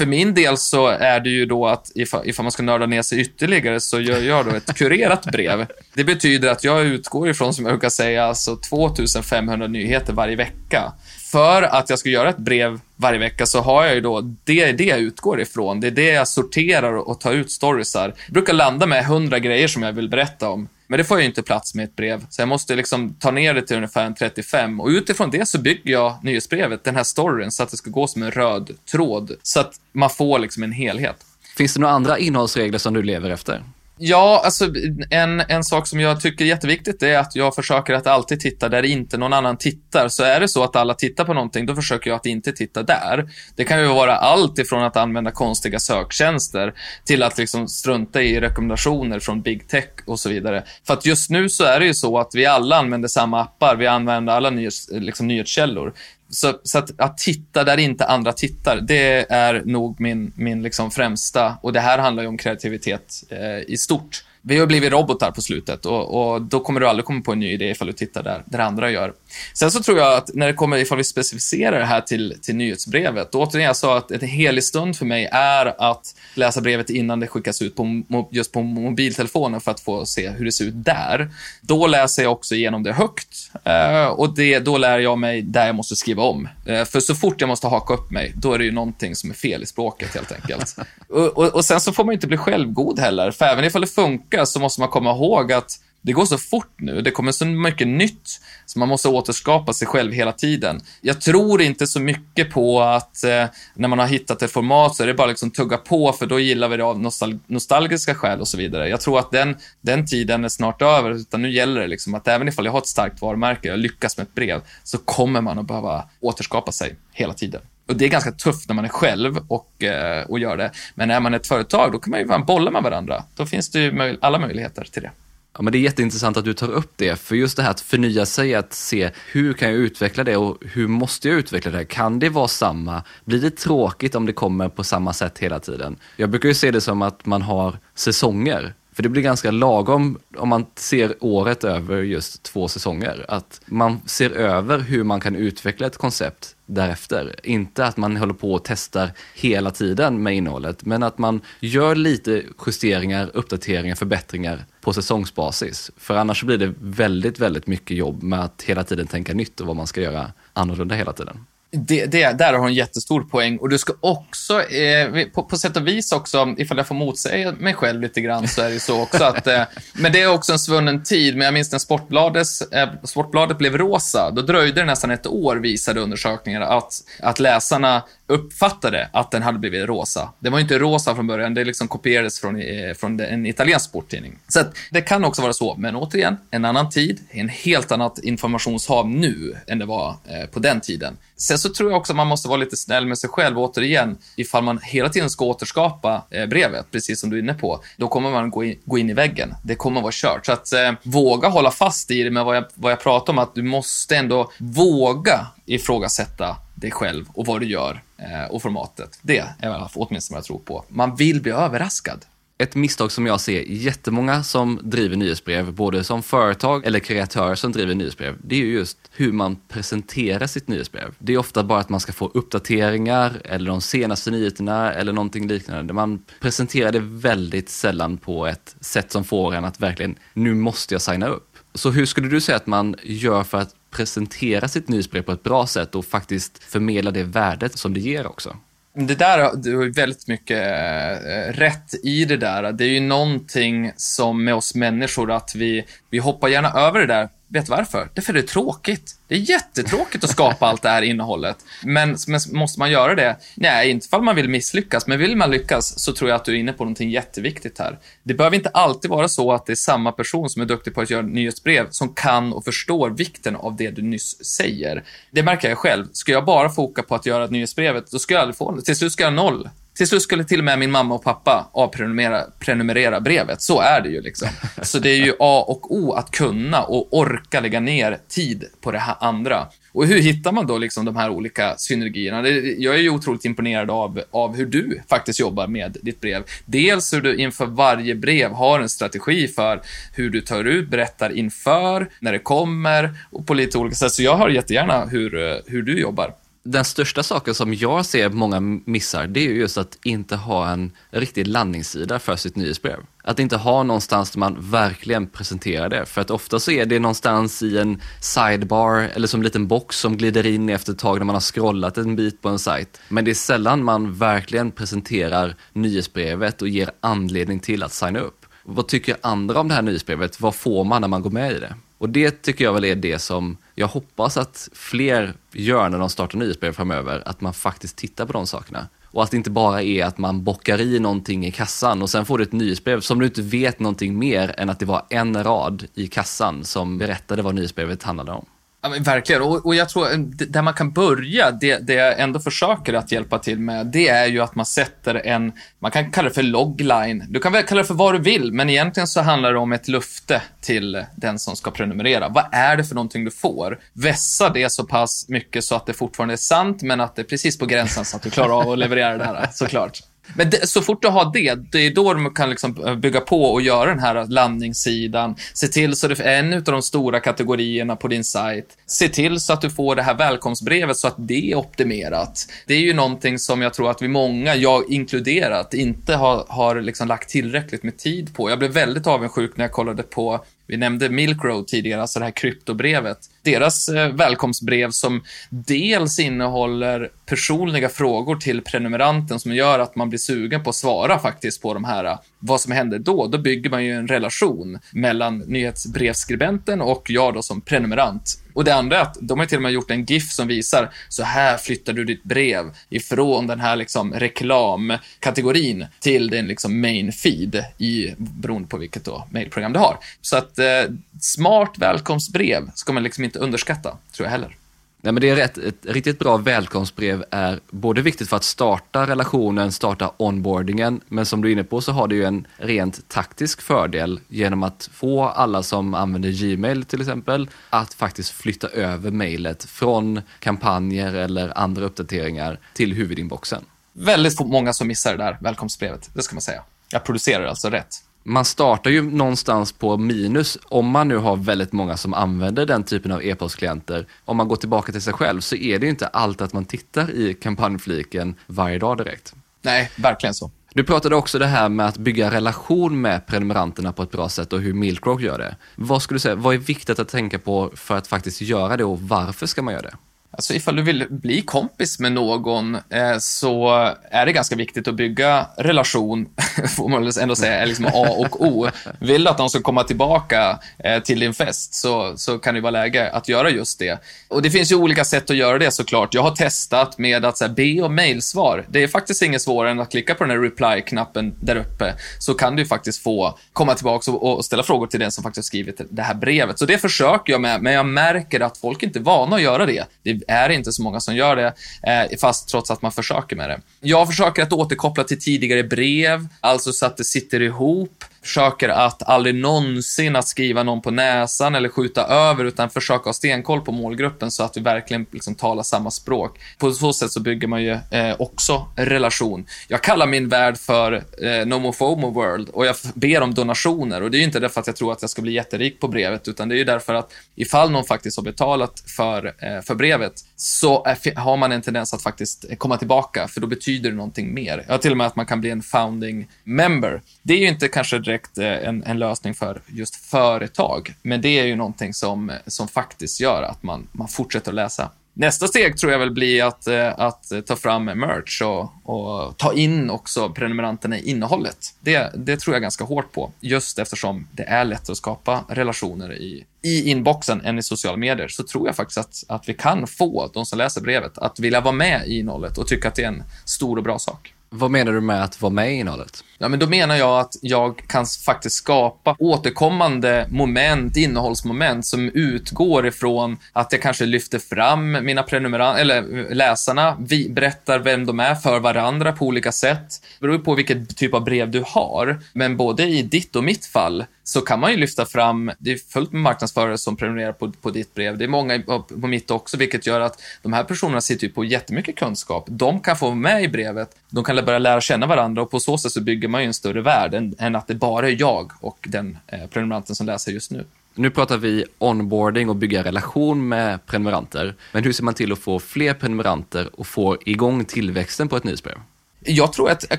[0.00, 3.02] För min del så är det ju då att ifall, ifall man ska nörda ner
[3.02, 5.66] sig ytterligare så gör jag då ett kurerat brev.
[5.94, 10.92] Det betyder att jag utgår ifrån, som jag brukar säga, alltså 2500 nyheter varje vecka.
[11.32, 14.60] För att jag ska göra ett brev varje vecka så har jag ju då, det
[14.60, 15.80] är det jag utgår ifrån.
[15.80, 18.14] Det är det jag sorterar och tar ut storiesar.
[18.26, 20.68] Jag brukar landa med 100 grejer som jag vill berätta om.
[20.90, 23.30] Men det får jag ju inte plats med ett brev, så jag måste liksom ta
[23.30, 27.04] ner det till ungefär en 35 och utifrån det så bygger jag nyhetsbrevet, den här
[27.04, 30.62] storyn, så att det ska gå som en röd tråd, så att man får liksom
[30.62, 31.16] en helhet.
[31.56, 33.62] Finns det några andra innehållsregler som du lever efter?
[34.02, 34.68] Ja, alltså
[35.10, 38.68] en, en sak som jag tycker är jätteviktigt är att jag försöker att alltid titta
[38.68, 40.08] där inte någon annan tittar.
[40.08, 42.82] Så är det så att alla tittar på någonting, då försöker jag att inte titta
[42.82, 43.30] där.
[43.56, 46.74] Det kan ju vara allt ifrån att använda konstiga söktjänster
[47.04, 50.64] till att liksom strunta i rekommendationer från big tech och så vidare.
[50.86, 53.76] För att just nu så är det ju så att vi alla använder samma appar,
[53.76, 55.92] vi använder alla nyhets, liksom nyhetskällor.
[56.30, 60.90] Så, så att, att, titta där inte andra tittar, det är nog min, min liksom
[60.90, 64.24] främsta, och det här handlar ju om kreativitet eh, i stort.
[64.42, 67.38] Vi har blivit robotar på slutet och, och, då kommer du aldrig komma på en
[67.38, 69.12] ny idé ifall du tittar där, där andra gör.
[69.54, 72.56] Sen så tror jag att när det kommer, ifall vi specificerar det här till, till
[72.56, 76.90] nyhetsbrevet, då återigen jag sa att en helig stund för mig är att läsa brevet
[76.90, 80.64] innan det skickas ut på, just på mobiltelefonen för att få se hur det ser
[80.64, 81.30] ut där.
[81.60, 85.66] Då läser jag också igenom det högt eh, och det, då lär jag mig där
[85.66, 86.48] jag måste skriva om.
[86.66, 89.30] Eh, för så fort jag måste haka upp mig, då är det ju någonting som
[89.30, 90.76] är fel i språket helt enkelt.
[91.08, 93.86] och, och, och sen så får man inte bli självgod heller, för även ifall det
[93.86, 97.44] funkar så måste man komma ihåg att det går så fort nu, det kommer så
[97.44, 100.80] mycket nytt, så man måste återskapa sig själv hela tiden.
[101.00, 103.44] Jag tror inte så mycket på att eh,
[103.74, 106.40] när man har hittat ett format så är det bara liksom tugga på, för då
[106.40, 108.88] gillar vi det av nostal nostalgiska skäl och så vidare.
[108.88, 112.28] Jag tror att den, den tiden är snart över, utan nu gäller det liksom att
[112.28, 115.58] även ifall jag har ett starkt varumärke, jag lyckas med ett brev, så kommer man
[115.58, 117.60] att behöva återskapa sig hela tiden.
[117.88, 120.70] Och det är ganska tufft när man är själv och, eh, och gör det.
[120.94, 123.24] Men är man ett företag, då kan man ju bara bolla med varandra.
[123.36, 125.10] Då finns det ju möj alla möjligheter till det.
[125.56, 127.80] Ja, men det är jätteintressant att du tar upp det, för just det här att
[127.80, 131.84] förnya sig, att se hur kan jag utveckla det och hur måste jag utveckla det?
[131.84, 133.02] Kan det vara samma?
[133.24, 135.96] Blir det tråkigt om det kommer på samma sätt hela tiden?
[136.16, 138.74] Jag brukar ju se det som att man har säsonger.
[139.00, 143.24] För det blir ganska lagom om man ser året över just två säsonger.
[143.28, 147.34] Att man ser över hur man kan utveckla ett koncept därefter.
[147.42, 151.94] Inte att man håller på och testar hela tiden med innehållet, men att man gör
[151.94, 155.90] lite justeringar, uppdateringar, förbättringar på säsongsbasis.
[155.96, 159.66] För annars blir det väldigt, väldigt mycket jobb med att hela tiden tänka nytt och
[159.66, 161.46] vad man ska göra annorlunda hela tiden.
[161.72, 163.56] Det, det, där har hon en jättestor poäng.
[163.58, 167.52] Och du ska också, eh, på, på sätt och vis också, ifall jag får motsäga
[167.52, 169.62] mig själv lite grann, så är det ju så också att, eh,
[169.92, 171.36] men det är också en svunnen tid.
[171.36, 175.56] Men jag minns när Sportbladets, eh, Sportbladet blev rosa, då dröjde det nästan ett år,
[175.56, 176.92] visade undersökningar, att,
[177.22, 180.32] att läsarna uppfattade att den hade blivit rosa.
[180.38, 184.38] Det var inte rosa från början, det liksom kopierades från, eh, från en italiensk sporttidning.
[184.48, 188.18] Så att det kan också vara så, men återigen, en annan tid, en helt annat
[188.18, 191.16] informationshav nu än det var eh, på den tiden.
[191.36, 194.18] Sen så tror jag också att man måste vara lite snäll med sig själv, återigen,
[194.36, 198.08] ifall man hela tiden ska återskapa eh, brevet, precis som du är inne på, då
[198.08, 199.54] kommer man gå in, gå in i väggen.
[199.64, 200.46] Det kommer vara kört.
[200.46, 203.38] Så att eh, våga hålla fast i det med vad jag, vad jag pratar om,
[203.38, 209.18] att du måste ändå våga ifrågasätta dig själv och vad du gör eh, och formatet.
[209.22, 210.84] Det är åtminstone vad jag tror på.
[210.88, 212.24] Man vill bli överraskad.
[212.58, 217.72] Ett misstag som jag ser jättemånga som driver nyhetsbrev, både som företag eller kreatörer som
[217.72, 221.14] driver nyhetsbrev, det är ju just hur man presenterar sitt nyhetsbrev.
[221.18, 225.48] Det är ofta bara att man ska få uppdateringar eller de senaste nyheterna eller någonting
[225.48, 225.92] liknande.
[225.92, 230.94] Man presenterar det väldigt sällan på ett sätt som får en att verkligen, nu måste
[230.94, 231.56] jag signa upp.
[231.74, 235.42] Så hur skulle du säga att man gör för att presentera sitt nyhetsbrev på ett
[235.42, 238.56] bra sätt och faktiskt förmedla det värdet som det ger också?
[238.94, 242.72] Det där, du har väldigt mycket eh, rätt i det där.
[242.72, 247.06] Det är ju någonting som med oss människor att vi, vi hoppar gärna över det
[247.06, 248.08] där Vet du varför?
[248.14, 249.16] Det är för det är tråkigt.
[249.28, 251.56] Det är jättetråkigt att skapa allt det här innehållet.
[251.84, 253.36] Men, men, måste man göra det?
[253.54, 256.54] Nej, inte fall man vill misslyckas, men vill man lyckas så tror jag att du
[256.54, 257.98] är inne på någonting jätteviktigt här.
[258.22, 261.00] Det behöver inte alltid vara så att det är samma person som är duktig på
[261.00, 265.04] att göra nyhetsbrev som kan och förstår vikten av det du nyss säger.
[265.30, 266.06] Det märker jag själv.
[266.12, 268.82] Ska jag bara foka på att göra nyhetsbrevet, då ska jag aldrig få det.
[268.82, 269.68] Till slut ska jag ha noll.
[270.00, 273.62] Till slut skulle till och med min mamma och pappa avprenumerera prenumerera brevet.
[273.62, 274.48] Så är det ju liksom.
[274.82, 278.92] Så det är ju A och O att kunna och orka lägga ner tid på
[278.92, 279.66] det här andra.
[279.92, 282.48] Och hur hittar man då liksom de här olika synergierna?
[282.78, 286.42] Jag är ju otroligt imponerad av, av hur du faktiskt jobbar med ditt brev.
[286.64, 289.82] Dels hur du inför varje brev har en strategi för
[290.14, 294.12] hur du tar ut, berättar inför, när det kommer och på lite olika sätt.
[294.12, 296.34] Så jag hör jättegärna hur, eh, hur du jobbar
[296.70, 300.68] den största saken som jag ser många missar, det är ju just att inte ha
[300.68, 302.96] en riktig landningssida för sitt nyhetsbrev.
[303.22, 306.06] Att inte ha någonstans där man verkligen presenterar det.
[306.06, 309.98] För att ofta så är det någonstans i en sidebar eller som en liten box
[309.98, 313.00] som glider in efter ett tag när man har scrollat en bit på en sajt.
[313.08, 318.46] Men det är sällan man verkligen presenterar nyhetsbrevet och ger anledning till att signa upp.
[318.64, 320.40] Vad tycker andra om det här nyhetsbrevet?
[320.40, 321.74] Vad får man när man går med i det?
[322.00, 326.10] Och det tycker jag väl är det som jag hoppas att fler gör när de
[326.10, 328.88] startar nyhetsbrev framöver, att man faktiskt tittar på de sakerna.
[329.04, 332.26] Och att det inte bara är att man bockar i någonting i kassan och sen
[332.26, 335.44] får du ett nyhetsbrev som du inte vet någonting mer än att det var en
[335.44, 338.46] rad i kassan som berättade vad nyhetsbrevet handlade om.
[338.82, 339.42] Ja, men verkligen.
[339.42, 343.12] Och, och jag tror, eh, där man kan börja, det, det jag ändå försöker att
[343.12, 346.42] hjälpa till med, det är ju att man sätter en, man kan kalla det för
[346.42, 347.24] logline.
[347.28, 349.72] Du kan väl kalla det för vad du vill, men egentligen så handlar det om
[349.72, 352.28] ett lufte till den som ska prenumerera.
[352.28, 353.78] Vad är det för någonting du får?
[353.92, 357.26] Vässa det så pass mycket så att det fortfarande är sant, men att det är
[357.26, 360.00] precis på gränsen så att du klarar av att leverera det här, såklart.
[360.36, 363.20] Men det, så fort du har det, det är då de kan liksom eh, bygga
[363.20, 365.36] på och göra den här landningssidan.
[365.54, 368.66] Se till så att det är en av de stora kategorierna på din sajt.
[368.86, 372.46] Se till så att du får det här välkomstbrevet så att det är optimerat.
[372.66, 376.80] Det är ju någonting som jag tror att vi många, jag inkluderat, inte har, har
[376.80, 378.50] liksom lagt tillräckligt med tid på.
[378.50, 382.24] Jag blev väldigt avundsjuk när jag kollade på vi nämnde Milk Road tidigare, alltså det
[382.24, 383.18] här kryptobrevet.
[383.42, 390.18] Deras eh, välkomstbrev som dels innehåller personliga frågor till prenumeranten som gör att man blir
[390.18, 392.04] sugen på att svara faktiskt på de här.
[392.04, 393.26] Eh, vad som händer då?
[393.26, 398.38] Då bygger man ju en relation mellan nyhetsbrevskribenten och jag då som prenumerant.
[398.54, 400.90] Och det andra är att de har till och med gjort en GIF som visar
[401.08, 407.12] så här flyttar du ditt brev ifrån den här liksom reklamkategorin till din liksom main
[407.12, 409.98] feed i, beroende på vilket då mailprogram du har.
[410.20, 410.82] Så att eh,
[411.20, 414.56] smart välkomstbrev ska man liksom inte underskatta, tror jag heller.
[415.02, 415.58] Nej, men det är rätt.
[415.58, 421.42] Ett riktigt bra välkomstbrev är både viktigt för att starta relationen, starta onboardingen, men som
[421.42, 425.24] du är inne på så har det ju en rent taktisk fördel genom att få
[425.24, 431.84] alla som använder Gmail till exempel att faktiskt flytta över mejlet från kampanjer eller andra
[431.84, 433.64] uppdateringar till huvudinboxen.
[433.92, 436.62] Väldigt många som missar det där välkomstbrevet, det ska man säga.
[436.92, 441.72] Jag producerar alltså rätt man startar ju någonstans på minus om man nu har väldigt
[441.72, 444.06] många som använder den typen av e-postklienter.
[444.24, 446.64] Om man går tillbaka till sig själv så är det ju inte alltid att man
[446.64, 449.34] tittar i kampanjfliken varje dag direkt.
[449.62, 450.50] Nej, verkligen så.
[450.74, 454.52] Du pratade också det här med att bygga relation med prenumeranterna på ett bra sätt
[454.52, 455.56] och hur Milkrock gör det.
[455.76, 458.84] Vad skulle du säga, vad är viktigt att tänka på för att faktiskt göra det
[458.84, 459.94] och varför ska man göra det?
[460.32, 463.70] Alltså ifall du vill bli kompis med någon eh, så
[464.10, 466.28] är det ganska viktigt att bygga relation,
[466.76, 468.68] får man väl ändå säga, är liksom A och O.
[468.98, 472.60] Vill du att de ska komma tillbaka eh, till din fest så, så kan det
[472.60, 473.98] vara läge att göra just det.
[474.28, 476.14] Och det finns ju olika sätt att göra det såklart.
[476.14, 478.66] Jag har testat med att så här, be om mejlsvar.
[478.68, 482.34] Det är faktiskt inget svårare än att klicka på den här reply-knappen där uppe så
[482.34, 485.80] kan du faktiskt få komma tillbaka och, och ställa frågor till den som faktiskt skrivit
[485.90, 486.58] det här brevet.
[486.58, 489.66] Så det försöker jag med, men jag märker att folk inte är vana att göra
[489.66, 489.84] det.
[490.02, 493.50] Det är inte så många som gör det, eh, fast trots att man försöker med
[493.50, 493.60] det.
[493.80, 499.08] Jag försöker att återkoppla till tidigare brev, alltså så att det sitter ihop försöker att
[499.08, 503.72] aldrig någonsin att skriva någon på näsan eller skjuta över, utan försöka ha stenkoll på
[503.72, 506.38] målgruppen så att vi verkligen liksom talar samma språk.
[506.58, 509.46] På så sätt så bygger man ju eh, också relation.
[509.68, 510.92] Jag kallar min värld för
[511.22, 514.66] eh, NomoFomo World och jag ber om donationer och det är ju inte därför att
[514.66, 517.12] jag tror att jag ska bli jätterik på brevet, utan det är ju därför att
[517.36, 520.12] ifall någon faktiskt har betalat för, eh, för brevet
[520.42, 524.34] så är, har man en tendens att faktiskt komma tillbaka, för då betyder det någonting
[524.34, 524.64] mer.
[524.68, 527.02] Ja, till och med att man kan bli en founding member.
[527.22, 530.94] Det är ju inte kanske direkt eh, en, en, lösning för just företag.
[531.02, 534.90] Men det är ju någonting som, som faktiskt gör att man, man fortsätter att läsa.
[535.14, 539.52] Nästa steg tror jag väl blir att, eh, att ta fram merch och, och ta
[539.52, 541.56] in också prenumeranterna i innehållet.
[541.80, 546.12] Det, det tror jag ganska hårt på, just eftersom det är lättare att skapa relationer
[546.12, 549.86] i, i inboxen än i sociala medier, så tror jag faktiskt att, att vi kan
[549.86, 553.02] få de som läser brevet att vilja vara med i innehållet och tycka att det
[553.02, 554.34] är en stor och bra sak.
[554.52, 556.24] Vad menar du med att vara med i innehållet?
[556.38, 562.86] Ja, men då menar jag att jag kan faktiskt skapa återkommande moment, innehållsmoment som utgår
[562.86, 568.20] ifrån att jag kanske lyfter fram mina prenumeranter, eller eh, läsarna, vi berättar vem de
[568.20, 570.02] är för varandra på olika sätt.
[570.20, 573.66] Det beror på vilken typ av brev du har, men både i ditt och mitt
[573.66, 577.52] fall så kan man ju lyfta fram, det är fullt med marknadsförare som prenumererar på,
[577.52, 578.58] på ditt brev, det är många
[579.00, 582.44] på mitt också, vilket gör att de här personerna sitter ju på jättemycket kunskap.
[582.48, 585.78] De kan få med i brevet, de kan börja lära känna varandra och på så
[585.78, 588.52] sätt så bygger man ju en större värld än, än att det bara är jag
[588.60, 590.64] och den eh, prenumeranten som läser just nu.
[590.94, 594.54] Nu pratar vi onboarding och bygga relation med prenumeranter.
[594.72, 598.44] Men hur ser man till att få fler prenumeranter och få igång tillväxten på ett
[598.44, 598.78] nyhetsbrev?
[599.24, 599.98] Jag tror att,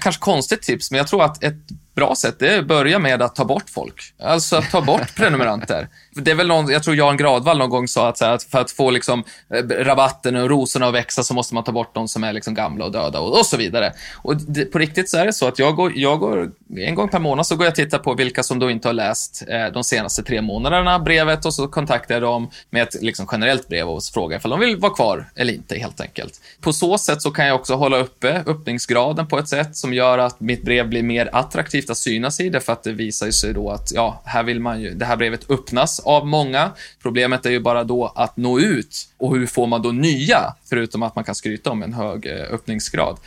[0.02, 1.56] kanske konstigt tips, men jag tror att ett
[1.96, 4.14] bra sätt det är att börja med att ta bort folk.
[4.20, 5.88] Alltså att ta bort prenumeranter.
[6.14, 8.44] Det är väl någon, jag tror Jan Gradvall någon gång sa att, så här, att
[8.44, 9.24] för att få liksom,
[9.54, 12.54] eh, rabatten och rosorna att växa så måste man ta bort de som är liksom
[12.54, 13.94] gamla och döda och, och så vidare.
[14.16, 17.10] Och det, på riktigt så är det så att jag går, jag går, en gång
[17.10, 19.66] per månad så går jag och tittar på vilka som då inte har läst eh,
[19.74, 23.90] de senaste tre månaderna brevet och så kontaktar jag dem med ett liksom, generellt brev
[23.90, 26.42] och frågar ifall de vill vara kvar eller inte helt enkelt.
[26.62, 30.18] På så sätt så kan jag också hålla uppe öppningsgraden på ett sätt som gör
[30.18, 33.70] att mitt brev blir mer attraktivt att synas i, därför att det visar sig då
[33.70, 36.72] att ja, här vill man ju, det här brevet öppnas av många.
[37.02, 41.04] Problemet är ju bara då att nå ut och hur får man då nya, förutom
[41.04, 43.18] att man kan skryta om en hög eh, öppningsgrad.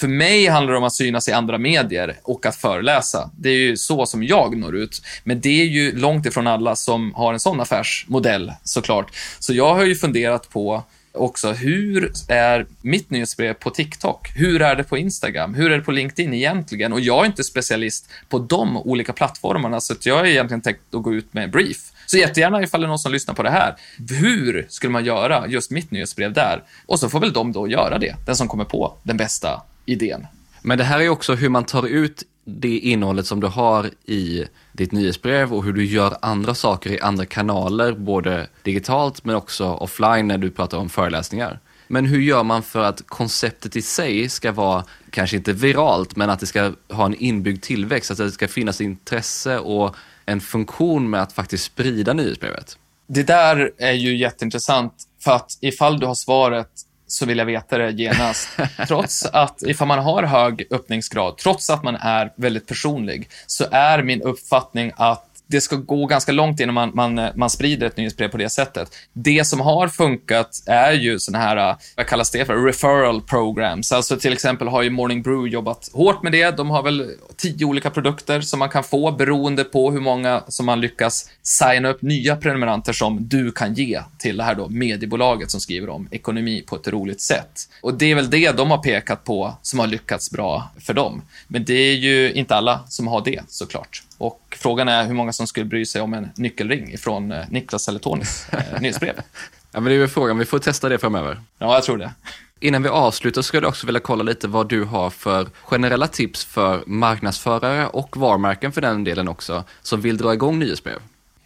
[0.00, 3.30] För mig handlar det om att synas i andra medier och att föreläsa.
[3.38, 5.02] Det är ju så som jag når ut.
[5.24, 9.16] Men det är ju långt ifrån alla som har en sån affärsmodell såklart.
[9.38, 14.32] Så jag har ju funderat på också, hur är mitt nyhetsbrev på TikTok?
[14.36, 15.54] Hur är det på Instagram?
[15.54, 16.92] Hur är det på LinkedIn egentligen?
[16.92, 21.02] Och jag är inte specialist på de olika plattformarna, så jag har egentligen tänkt att
[21.02, 21.92] gå ut med en brief.
[22.06, 23.76] Så jättegärna ifall det är någon som lyssnar på det här.
[24.10, 26.62] Hur skulle man göra just mitt nyhetsbrev där?
[26.86, 30.26] Och så får väl de då göra det, den som kommer på den bästa idén.
[30.62, 34.44] Men det här är också hur man tar ut det innehållet som du har i
[34.72, 39.66] ditt nyhetsbrev och hur du gör andra saker i andra kanaler, både digitalt men också
[39.66, 41.60] offline när du pratar om föreläsningar.
[41.88, 46.30] Men hur gör man för att konceptet i sig ska vara, kanske inte viralt, men
[46.30, 51.10] att det ska ha en inbyggd tillväxt, att det ska finnas intresse och en funktion
[51.10, 52.78] med att faktiskt sprida nyhetsbrevet?
[53.06, 54.92] Det där är ju jätteintressant,
[55.24, 56.70] för att ifall du har svaret
[57.10, 58.48] så vill jag veta det genast.
[58.88, 64.02] Trots att, ifall man har hög öppningsgrad, trots att man är väldigt personlig, så är
[64.02, 68.28] min uppfattning att det ska gå ganska långt innan man, man, man sprider ett nyhetsbrev
[68.28, 68.96] på det sättet.
[69.12, 73.92] Det som har funkat är ju sådana här, eh, vad kallas det för, referral programs.
[73.92, 76.56] Alltså till exempel har ju Morning Brew jobbat hårt med det.
[76.56, 80.66] De har väl tio olika produkter som man kan få beroende på hur många som
[80.66, 85.50] man lyckas signa upp nya prenumeranter som du kan ge till det här då mediebolaget
[85.50, 87.68] som skriver om ekonomi på ett roligt sätt.
[87.82, 91.22] Och det är väl det de har pekat på som har lyckats bra för dem.
[91.48, 94.02] Men det är ju inte alla som har det såklart.
[94.20, 97.88] Och frågan är hur många som skulle bry sig om en nyckelring från eh, Niklas
[97.88, 99.14] eller Tonys eh, nyhetsbrev.
[99.72, 101.40] Ja, men det är väl frågan, vi får testa det framöver.
[101.58, 102.12] Ja, jag tror det.
[102.60, 106.44] Innan vi avslutar skulle jag också vilja kolla lite vad du har för generella tips
[106.44, 110.98] för marknadsförare och varumärken för den delen också, som vill dra igång nyhetsbrev.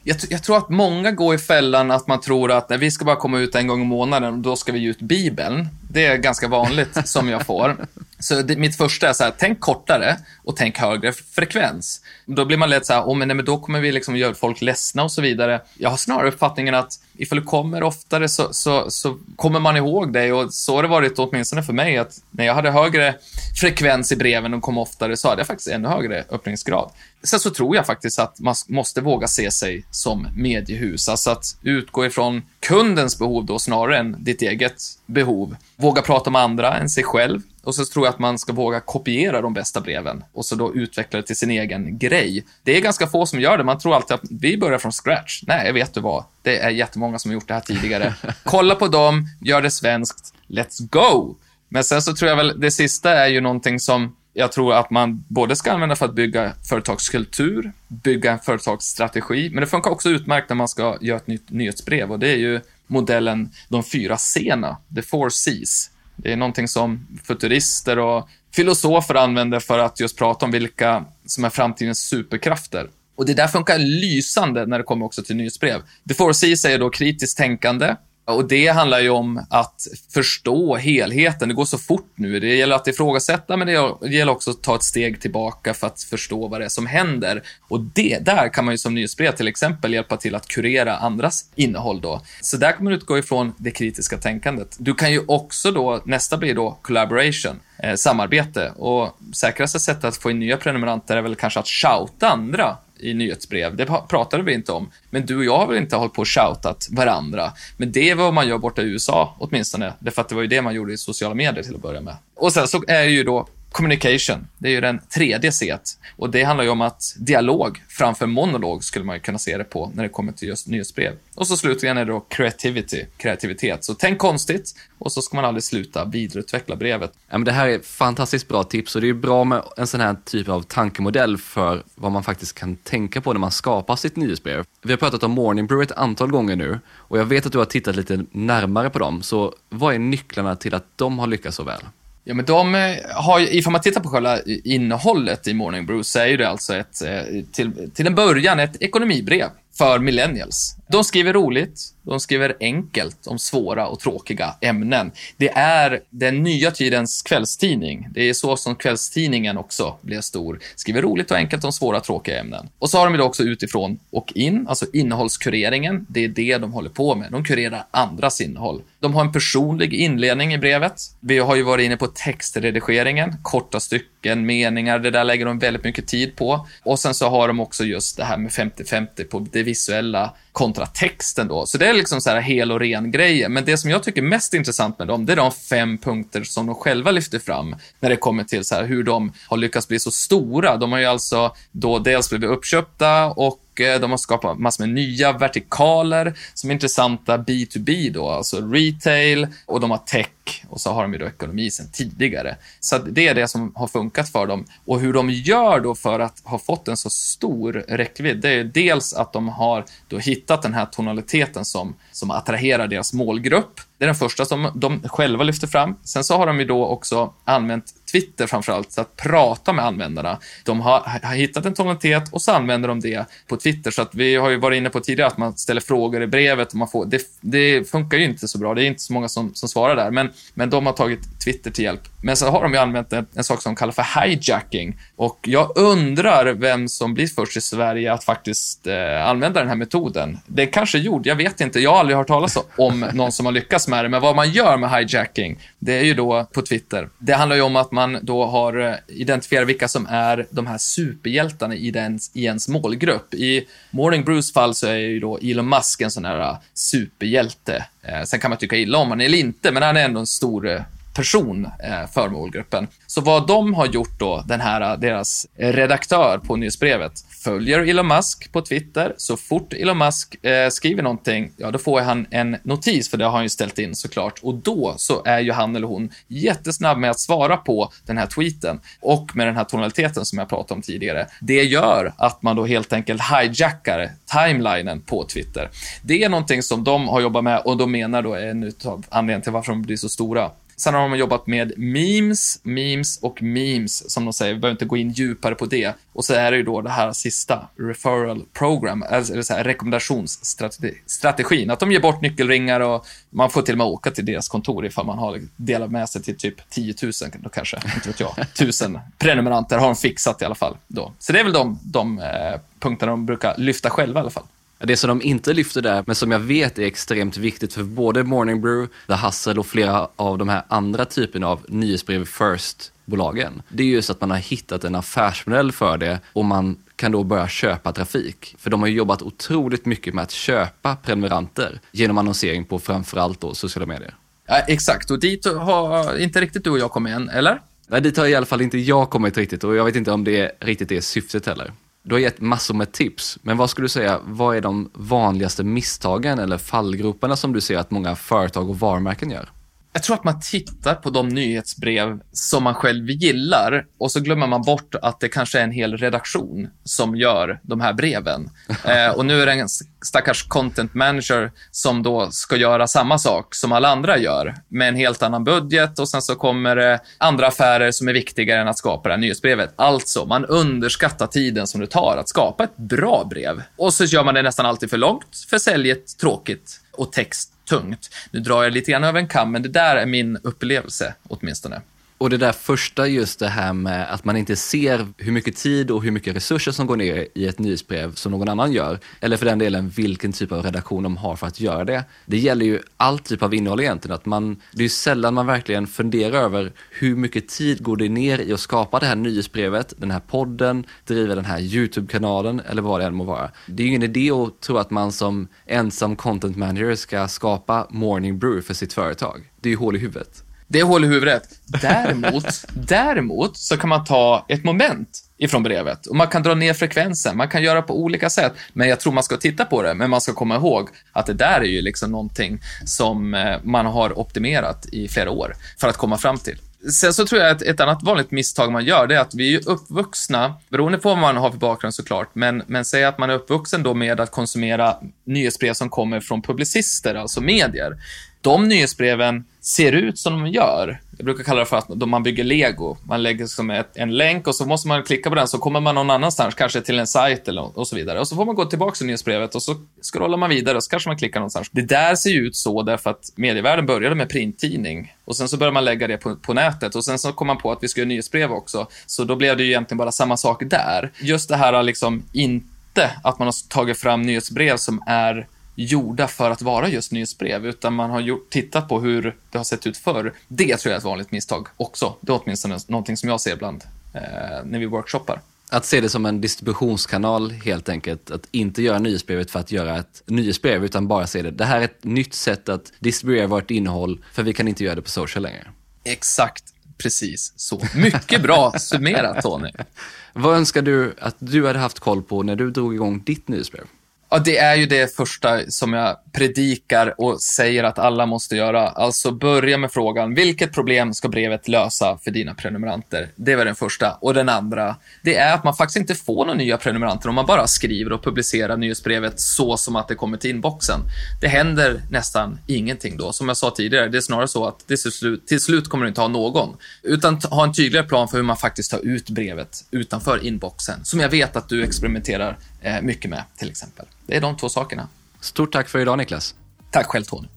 [0.06, 3.04] Jag, jag, tror att många går i fällan att man tror att nej, vi ska
[3.04, 5.68] bara komma ut en gång i månaden och då ska vi ge ut Bibeln.
[5.90, 7.76] Det är ganska vanligt som jag får.
[8.18, 12.00] Så det, mitt första är så här, tänk kortare och tänk högre frekvens.
[12.26, 14.34] Då blir man lätt så här, oh, men, nej, men då kommer vi liksom göra
[14.34, 15.60] folk ledsna och så vidare.
[15.78, 20.12] Jag har snarare uppfattningen att ifall du kommer oftare så, så, så kommer man ihåg
[20.12, 23.14] dig och så har det varit åtminstone för mig att när jag hade högre
[23.60, 26.90] frekvens i breven och kom oftare så hade jag faktiskt ännu högre öppningsgrad.
[27.24, 31.56] Sen så tror jag faktiskt att man måste våga se sig som mediehus, alltså att
[31.62, 35.56] utgå ifrån kundens behov då snarare än ditt eget behov.
[35.76, 37.40] Våga prata med andra än sig själv.
[37.62, 40.74] Och så tror jag att man ska våga kopiera de bästa breven och så då
[40.74, 42.44] utveckla det till sin egen grej.
[42.62, 43.64] Det är ganska få som gör det.
[43.64, 45.42] Man tror alltid att vi börjar från scratch.
[45.46, 46.24] Nej, vet du vad?
[46.42, 48.14] Det är jättemånga som har gjort det här tidigare.
[48.42, 50.34] Kolla på dem, gör det svenskt.
[50.48, 51.36] Let's go!
[51.68, 54.90] Men sen så tror jag väl, det sista är ju någonting som jag tror att
[54.90, 60.08] man både ska använda för att bygga företagskultur, bygga en företagsstrategi, men det funkar också
[60.08, 64.16] utmärkt när man ska göra ett nytt nyhetsbrev och det är ju modellen de fyra
[64.16, 65.90] C'na, the four Cs.
[66.16, 71.44] Det är någonting som futurister och filosofer använder för att just prata om vilka som
[71.44, 72.88] är framtidens superkrafter.
[73.16, 75.80] Och det där funkar lysande när det kommer också till nyhetsbrev.
[76.08, 81.48] The four Cs är då kritiskt tänkande, och det handlar ju om att förstå helheten.
[81.48, 82.40] Det går så fort nu.
[82.40, 86.02] Det gäller att ifrågasätta, men det gäller också att ta ett steg tillbaka för att
[86.02, 87.42] förstå vad det är som händer.
[87.60, 91.44] Och det, där kan man ju som nyhetsbrev till exempel hjälpa till att kurera andras
[91.54, 92.20] innehåll då.
[92.40, 94.76] Så där kommer du utgå ifrån det kritiska tänkandet.
[94.78, 98.70] Du kan ju också då, nästa blir då collaboration, eh, samarbete.
[98.76, 103.14] Och säkraste sättet att få in nya prenumeranter är väl kanske att shouta andra i
[103.14, 103.76] nyhetsbrev.
[103.76, 104.90] Det pratade vi inte om.
[105.10, 107.52] Men du och jag har väl inte hållit på och shoutat varandra.
[107.76, 109.92] Men det är vad man gör borta i USA åtminstone.
[109.98, 112.16] Därför att det var ju det man gjorde i sociala medier till att börja med.
[112.36, 114.46] Och sen så är ju då communication.
[114.58, 115.76] Det är ju den tredje C.
[116.16, 119.64] Och det handlar ju om att dialog framför monolog skulle man ju kunna se det
[119.64, 121.12] på när det kommer till just nyhetsbrev.
[121.34, 123.84] Och så slutligen är det då creativity, kreativitet.
[123.84, 127.12] Så tänk konstigt och så ska man aldrig sluta vidareutveckla brevet.
[127.28, 130.00] Ja, men det här är fantastiskt bra tips och det är bra med en sån
[130.00, 134.16] här typ av tankemodell för vad man faktiskt kan tänka på när man skapar sitt
[134.16, 134.64] nyhetsbrev.
[134.82, 137.58] Vi har pratat om Morning Brew ett antal gånger nu och jag vet att du
[137.58, 139.22] har tittat lite närmare på dem.
[139.22, 141.80] Så vad är nycklarna till att de har lyckats så väl?
[142.26, 146.02] Ja, men de eh, har ju, ifall man tittar på själva innehållet i Morning Brew
[146.04, 147.22] så är ju det alltså ett, eh,
[147.52, 149.48] till, till en början ett ekonomibrev
[149.78, 150.76] för millennials.
[150.88, 155.12] De skriver roligt, de skriver enkelt om svåra och tråkiga ämnen.
[155.36, 158.08] Det är den nya tidens kvällstidning.
[158.10, 160.60] Det är så som kvällstidningen också blev stor.
[160.76, 162.68] Skriver roligt och enkelt om svåra och tråkiga ämnen.
[162.78, 166.06] Och så har de det också utifrån och in, alltså innehållskureringen.
[166.08, 167.32] Det är det de håller på med.
[167.32, 168.82] De kurerar andras innehåll.
[169.00, 171.00] De har en personlig inledning i brevet.
[171.20, 175.84] Vi har ju varit inne på textredigeringen, korta stycken, meningar, det där lägger de väldigt
[175.84, 176.66] mycket tid på.
[176.82, 180.86] Och sen så har de också just det här med 50-50 på det visuella kontra
[180.86, 181.66] texten då.
[181.66, 183.48] Så det är liksom så här hel och ren grejer.
[183.48, 186.44] Men det som jag tycker är mest intressant med dem, det är de fem punkter
[186.44, 189.88] som de själva lyfter fram när det kommer till så här hur de har lyckats
[189.88, 190.76] bli så stora.
[190.76, 194.00] De har ju alltså då dels blivit uppköpta och mycket.
[194.00, 199.80] de har skapat massor med nya vertikaler som är intressanta B2B då, alltså retail och
[199.80, 200.28] de har tech
[200.68, 202.56] och så har de ju då ekonomi sen tidigare.
[202.80, 204.64] Så det är det som har funkat för dem.
[204.84, 208.64] Och hur de gör då för att ha fått en så stor räckvidd, det är
[208.64, 213.80] dels att de har då hittat den här tonaliteten som, som attraherar deras målgrupp.
[213.98, 215.94] Det är den första som de själva lyfter fram.
[216.04, 220.38] Sen så har de ju då också använt Twitter framförallt, så att prata med användarna.
[220.64, 223.90] De har, har hittat en tonalitet och så använder de det på Twitter.
[223.90, 226.68] Så att vi har ju varit inne på tidigare att man ställer frågor i brevet
[226.68, 228.74] och man får, det, det funkar ju inte så bra.
[228.74, 231.70] Det är inte så många som, som svarar där, men, men de har tagit Twitter
[231.70, 232.00] till hjälp.
[232.22, 234.98] Men så har de ju använt en, en sak som de kallar för hijacking.
[235.16, 239.76] Och jag undrar vem som blir först i Sverige att faktiskt eh, använda den här
[239.76, 240.38] metoden.
[240.46, 241.80] Det är kanske jag vet inte.
[241.80, 244.08] Jag har aldrig hört talas om någon som har lyckats med det.
[244.08, 247.08] Men vad man gör med hijacking, det är ju då på Twitter.
[247.18, 250.78] Det handlar ju om att man då har eh, identifierat vilka som är de här
[250.78, 253.34] superhjältarna i, den, i ens målgrupp.
[253.34, 257.84] I Morning Bruce fall så är ju då Elon Musk en sån här eh, superhjälte.
[258.02, 260.26] Eh, sen kan man tycka illa om honom eller inte, men han är ändå en
[260.26, 260.80] stor eh,
[261.14, 262.88] person eh, för målgruppen.
[263.06, 267.12] Så vad de har gjort då, den här, eh, deras redaktör på nyhetsbrevet,
[267.44, 269.14] följer Elon Musk på Twitter.
[269.16, 273.24] Så fort Elon Musk eh, skriver någonting, ja då får han en notis, för det
[273.24, 274.40] har han ju ställt in såklart.
[274.42, 278.26] Och då så är ju han eller hon jättesnabb med att svara på den här
[278.26, 278.80] tweeten.
[279.00, 281.26] Och med den här tonaliteten som jag pratade om tidigare.
[281.40, 285.70] Det gör att man då helt enkelt hijackar timelinen på Twitter.
[286.02, 289.04] Det är någonting som de har jobbat med och de menar då är en av
[289.08, 290.50] anledningarna till varför de blir så stora.
[290.76, 294.54] Sen har de jobbat med memes, memes och memes, som de säger.
[294.54, 295.94] Vi behöver inte gå in djupare på det.
[296.12, 301.70] Och så är det ju då det här sista, referral program, eller så här rekommendationsstrategin.
[301.70, 304.86] Att de ger bort nyckelringar och man får till och med åka till deras kontor
[304.86, 308.38] ifall man har delat med sig till typ 10 000, då kanske, inte vet jag,
[308.38, 310.76] 1000 prenumeranter har de fixat i alla fall.
[310.88, 311.12] Då.
[311.18, 314.44] Så det är väl de, de eh, punkterna de brukar lyfta själva i alla fall.
[314.86, 318.24] Det som de inte lyfter där, men som jag vet är extremt viktigt för både
[318.24, 323.62] Morning Brew, The Hustle och flera av de här andra typerna av nyhetsbrev first-bolagen.
[323.68, 327.24] Det är just att man har hittat en affärsmodell för det och man kan då
[327.24, 328.56] börja köpa trafik.
[328.58, 333.54] För de har jobbat otroligt mycket med att köpa prenumeranter genom annonsering på framförallt då
[333.54, 334.14] sociala medier.
[334.46, 337.60] Ja, exakt, och dit har inte riktigt du och jag kommit än, eller?
[337.86, 340.24] Nej, dit har i alla fall inte jag kommit riktigt och jag vet inte om
[340.24, 341.72] det riktigt är syftet heller.
[342.06, 345.64] Du har gett massor med tips, men vad skulle du säga, vad är de vanligaste
[345.64, 349.48] misstagen eller fallgroparna som du ser att många företag och varumärken gör?
[349.96, 354.46] Jag tror att man tittar på de nyhetsbrev som man själv gillar och så glömmer
[354.46, 358.50] man bort att det kanske är en hel redaktion som gör de här breven.
[358.84, 359.68] eh, och nu är det en
[360.04, 364.96] stackars content manager som då ska göra samma sak som alla andra gör med en
[364.96, 368.78] helt annan budget och sen så kommer det andra affärer som är viktigare än att
[368.78, 369.72] skapa det här nyhetsbrevet.
[369.76, 373.62] Alltså, man underskattar tiden som det tar att skapa ett bra brev.
[373.76, 378.14] Och så gör man det nästan alltid för långt, för säljet tråkigt och text tungt.
[378.30, 381.80] Nu drar jag lite grann över en kam, men det där är min upplevelse åtminstone.
[382.24, 385.90] Och det där första, just det här med att man inte ser hur mycket tid
[385.90, 388.98] och hur mycket resurser som går ner i ett nyhetsbrev som någon annan gör.
[389.20, 392.04] Eller för den delen vilken typ av redaktion de har för att göra det.
[392.26, 394.14] Det gäller ju all typ av innehåll egentligen.
[394.14, 398.08] Att man, det är ju sällan man verkligen funderar över hur mycket tid går det
[398.08, 402.82] ner i att skapa det här nyhetsbrevet, den här podden, driva den här YouTube-kanalen eller
[402.82, 403.50] vad det än må vara.
[403.66, 407.86] Det är ju ingen idé att tro att man som ensam content manager ska skapa
[407.90, 409.50] morning brew för sitt företag.
[409.60, 410.43] Det är ju hål i huvudet.
[410.66, 411.42] Det är hål i huvudet.
[411.66, 416.74] Däremot, däremot så kan man ta ett moment ifrån brevet och man kan dra ner
[416.74, 417.36] frekvensen.
[417.36, 419.94] Man kan göra på olika sätt, men jag tror man ska titta på det.
[419.94, 423.86] Men man ska komma ihåg att det där är ju liksom någonting som eh, man
[423.86, 426.58] har optimerat i flera år för att komma fram till.
[426.92, 429.54] Sen så tror jag att ett annat vanligt misstag man gör, det är att vi
[429.54, 433.30] är uppvuxna, beroende på vad man har för bakgrund såklart, men, men säg att man
[433.30, 434.96] är uppvuxen då med att konsumera
[435.26, 437.96] nyhetsbrev som kommer från publicister, alltså medier.
[438.40, 441.00] De nyhetsbreven ser ut som de gör.
[441.16, 442.96] Jag brukar kalla det för att man bygger lego.
[443.02, 445.80] Man lägger som ett, en länk och så måste man klicka på den så kommer
[445.80, 448.20] man någon annanstans, kanske till en sajt eller och så vidare.
[448.20, 449.76] Och så får man gå tillbaka till nyhetsbrevet och så
[450.12, 451.68] scrollar man vidare och så kanske man klickar någonstans.
[451.72, 455.56] Det där ser ju ut så därför att medievärlden började med printtidning och sen så
[455.56, 457.88] började man lägga det på, på nätet och sen så kom man på att vi
[457.88, 458.86] ska göra nyhetsbrev också.
[459.06, 461.10] Så då blev det ju egentligen bara samma sak där.
[461.20, 466.50] Just det här liksom inte att man har tagit fram nyhetsbrev som är gjorda för
[466.50, 469.96] att vara just nyhetsbrev, utan man har gjort, tittat på hur det har sett ut
[469.96, 470.34] förr.
[470.48, 472.14] Det tror jag är ett vanligt misstag också.
[472.20, 474.20] Det är åtminstone någonting som jag ser ibland eh,
[474.64, 475.40] när vi workshoppar.
[475.70, 478.30] Att se det som en distributionskanal helt enkelt.
[478.30, 481.50] Att inte göra nyhetsbrevet för att göra ett nyhetsbrev, utan bara se det.
[481.50, 484.94] Det här är ett nytt sätt att distribuera vårt innehåll, för vi kan inte göra
[484.94, 485.66] det på social längre.
[486.04, 486.64] Exakt.
[486.98, 487.80] Precis så.
[487.94, 489.70] Mycket bra summerat, Tony.
[490.32, 493.84] Vad önskar du att du hade haft koll på när du drog igång ditt nyhetsbrev?
[494.30, 498.88] Ja, det är ju det första som jag predikar och säger att alla måste göra.
[498.88, 503.28] Alltså börja med frågan, vilket problem ska brevet lösa för dina prenumeranter?
[503.36, 504.12] Det var den första.
[504.12, 507.46] Och den andra, det är att man faktiskt inte får några nya prenumeranter om man
[507.46, 511.00] bara skriver och publicerar nyhetsbrevet så som att det kommer till inboxen.
[511.40, 513.32] Det händer nästan ingenting då.
[513.32, 516.04] Som jag sa tidigare, det är snarare så att det till, slut, till slut kommer
[516.04, 516.76] du inte ha någon.
[517.02, 521.04] Utan ha en tydligare plan för hur man faktiskt tar ut brevet utanför inboxen.
[521.04, 524.06] Som jag vet att du experimenterar eh, mycket med, till exempel.
[524.26, 525.08] Det är de två sakerna.
[525.40, 526.54] Stort tack för idag Niklas.
[526.90, 527.48] Tack själv Tony.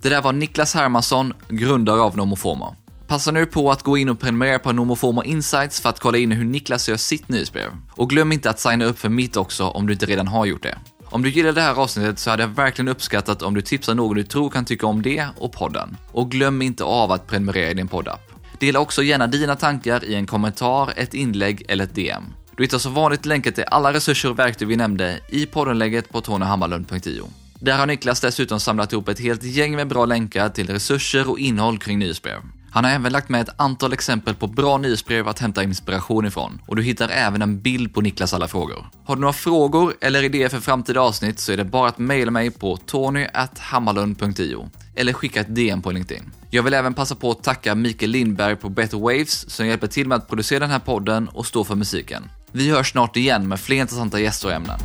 [0.00, 2.76] Det där var Niklas Hermansson, grundare av Nomoforma.
[3.06, 6.32] Passa nu på att gå in och prenumerera på Nomoforma Insights för att kolla in
[6.32, 7.70] hur Niklas gör sitt nyhetsbrev.
[7.90, 10.62] Och glöm inte att signa upp för mitt också om du inte redan har gjort
[10.62, 10.78] det.
[11.04, 14.16] Om du gillar det här avsnittet så hade jag verkligen uppskattat om du tipsar någon
[14.16, 15.96] du tror kan tycka om det och podden.
[16.12, 18.20] Och glöm inte av att prenumerera i din poddapp.
[18.58, 22.24] Dela också gärna dina tankar i en kommentar, ett inlägg eller ett DM.
[22.58, 26.20] Du hittar som vanligt länkar till alla resurser och verktyg vi nämnde i poddenlägget på
[26.20, 27.28] tonyhammarlund.io.
[27.60, 31.38] Där har Niklas dessutom samlat ihop ett helt gäng med bra länkar till resurser och
[31.38, 32.40] innehåll kring nyhetsbrev.
[32.70, 36.60] Han har även lagt med ett antal exempel på bra nyhetsbrev att hämta inspiration ifrån
[36.66, 38.86] och du hittar även en bild på Niklas alla frågor.
[39.04, 42.30] Har du några frågor eller idéer för framtida avsnitt så är det bara att mejla
[42.30, 46.32] mig på tony.hammarlund.io eller skicka ett DM på LinkedIn.
[46.50, 50.08] Jag vill även passa på att tacka Mikael Lindberg på Better Waves som hjälper till
[50.08, 52.30] med att producera den här podden och stå för musiken.
[52.52, 54.78] Vi hörs snart igen med fler intressanta gäster och ämnen.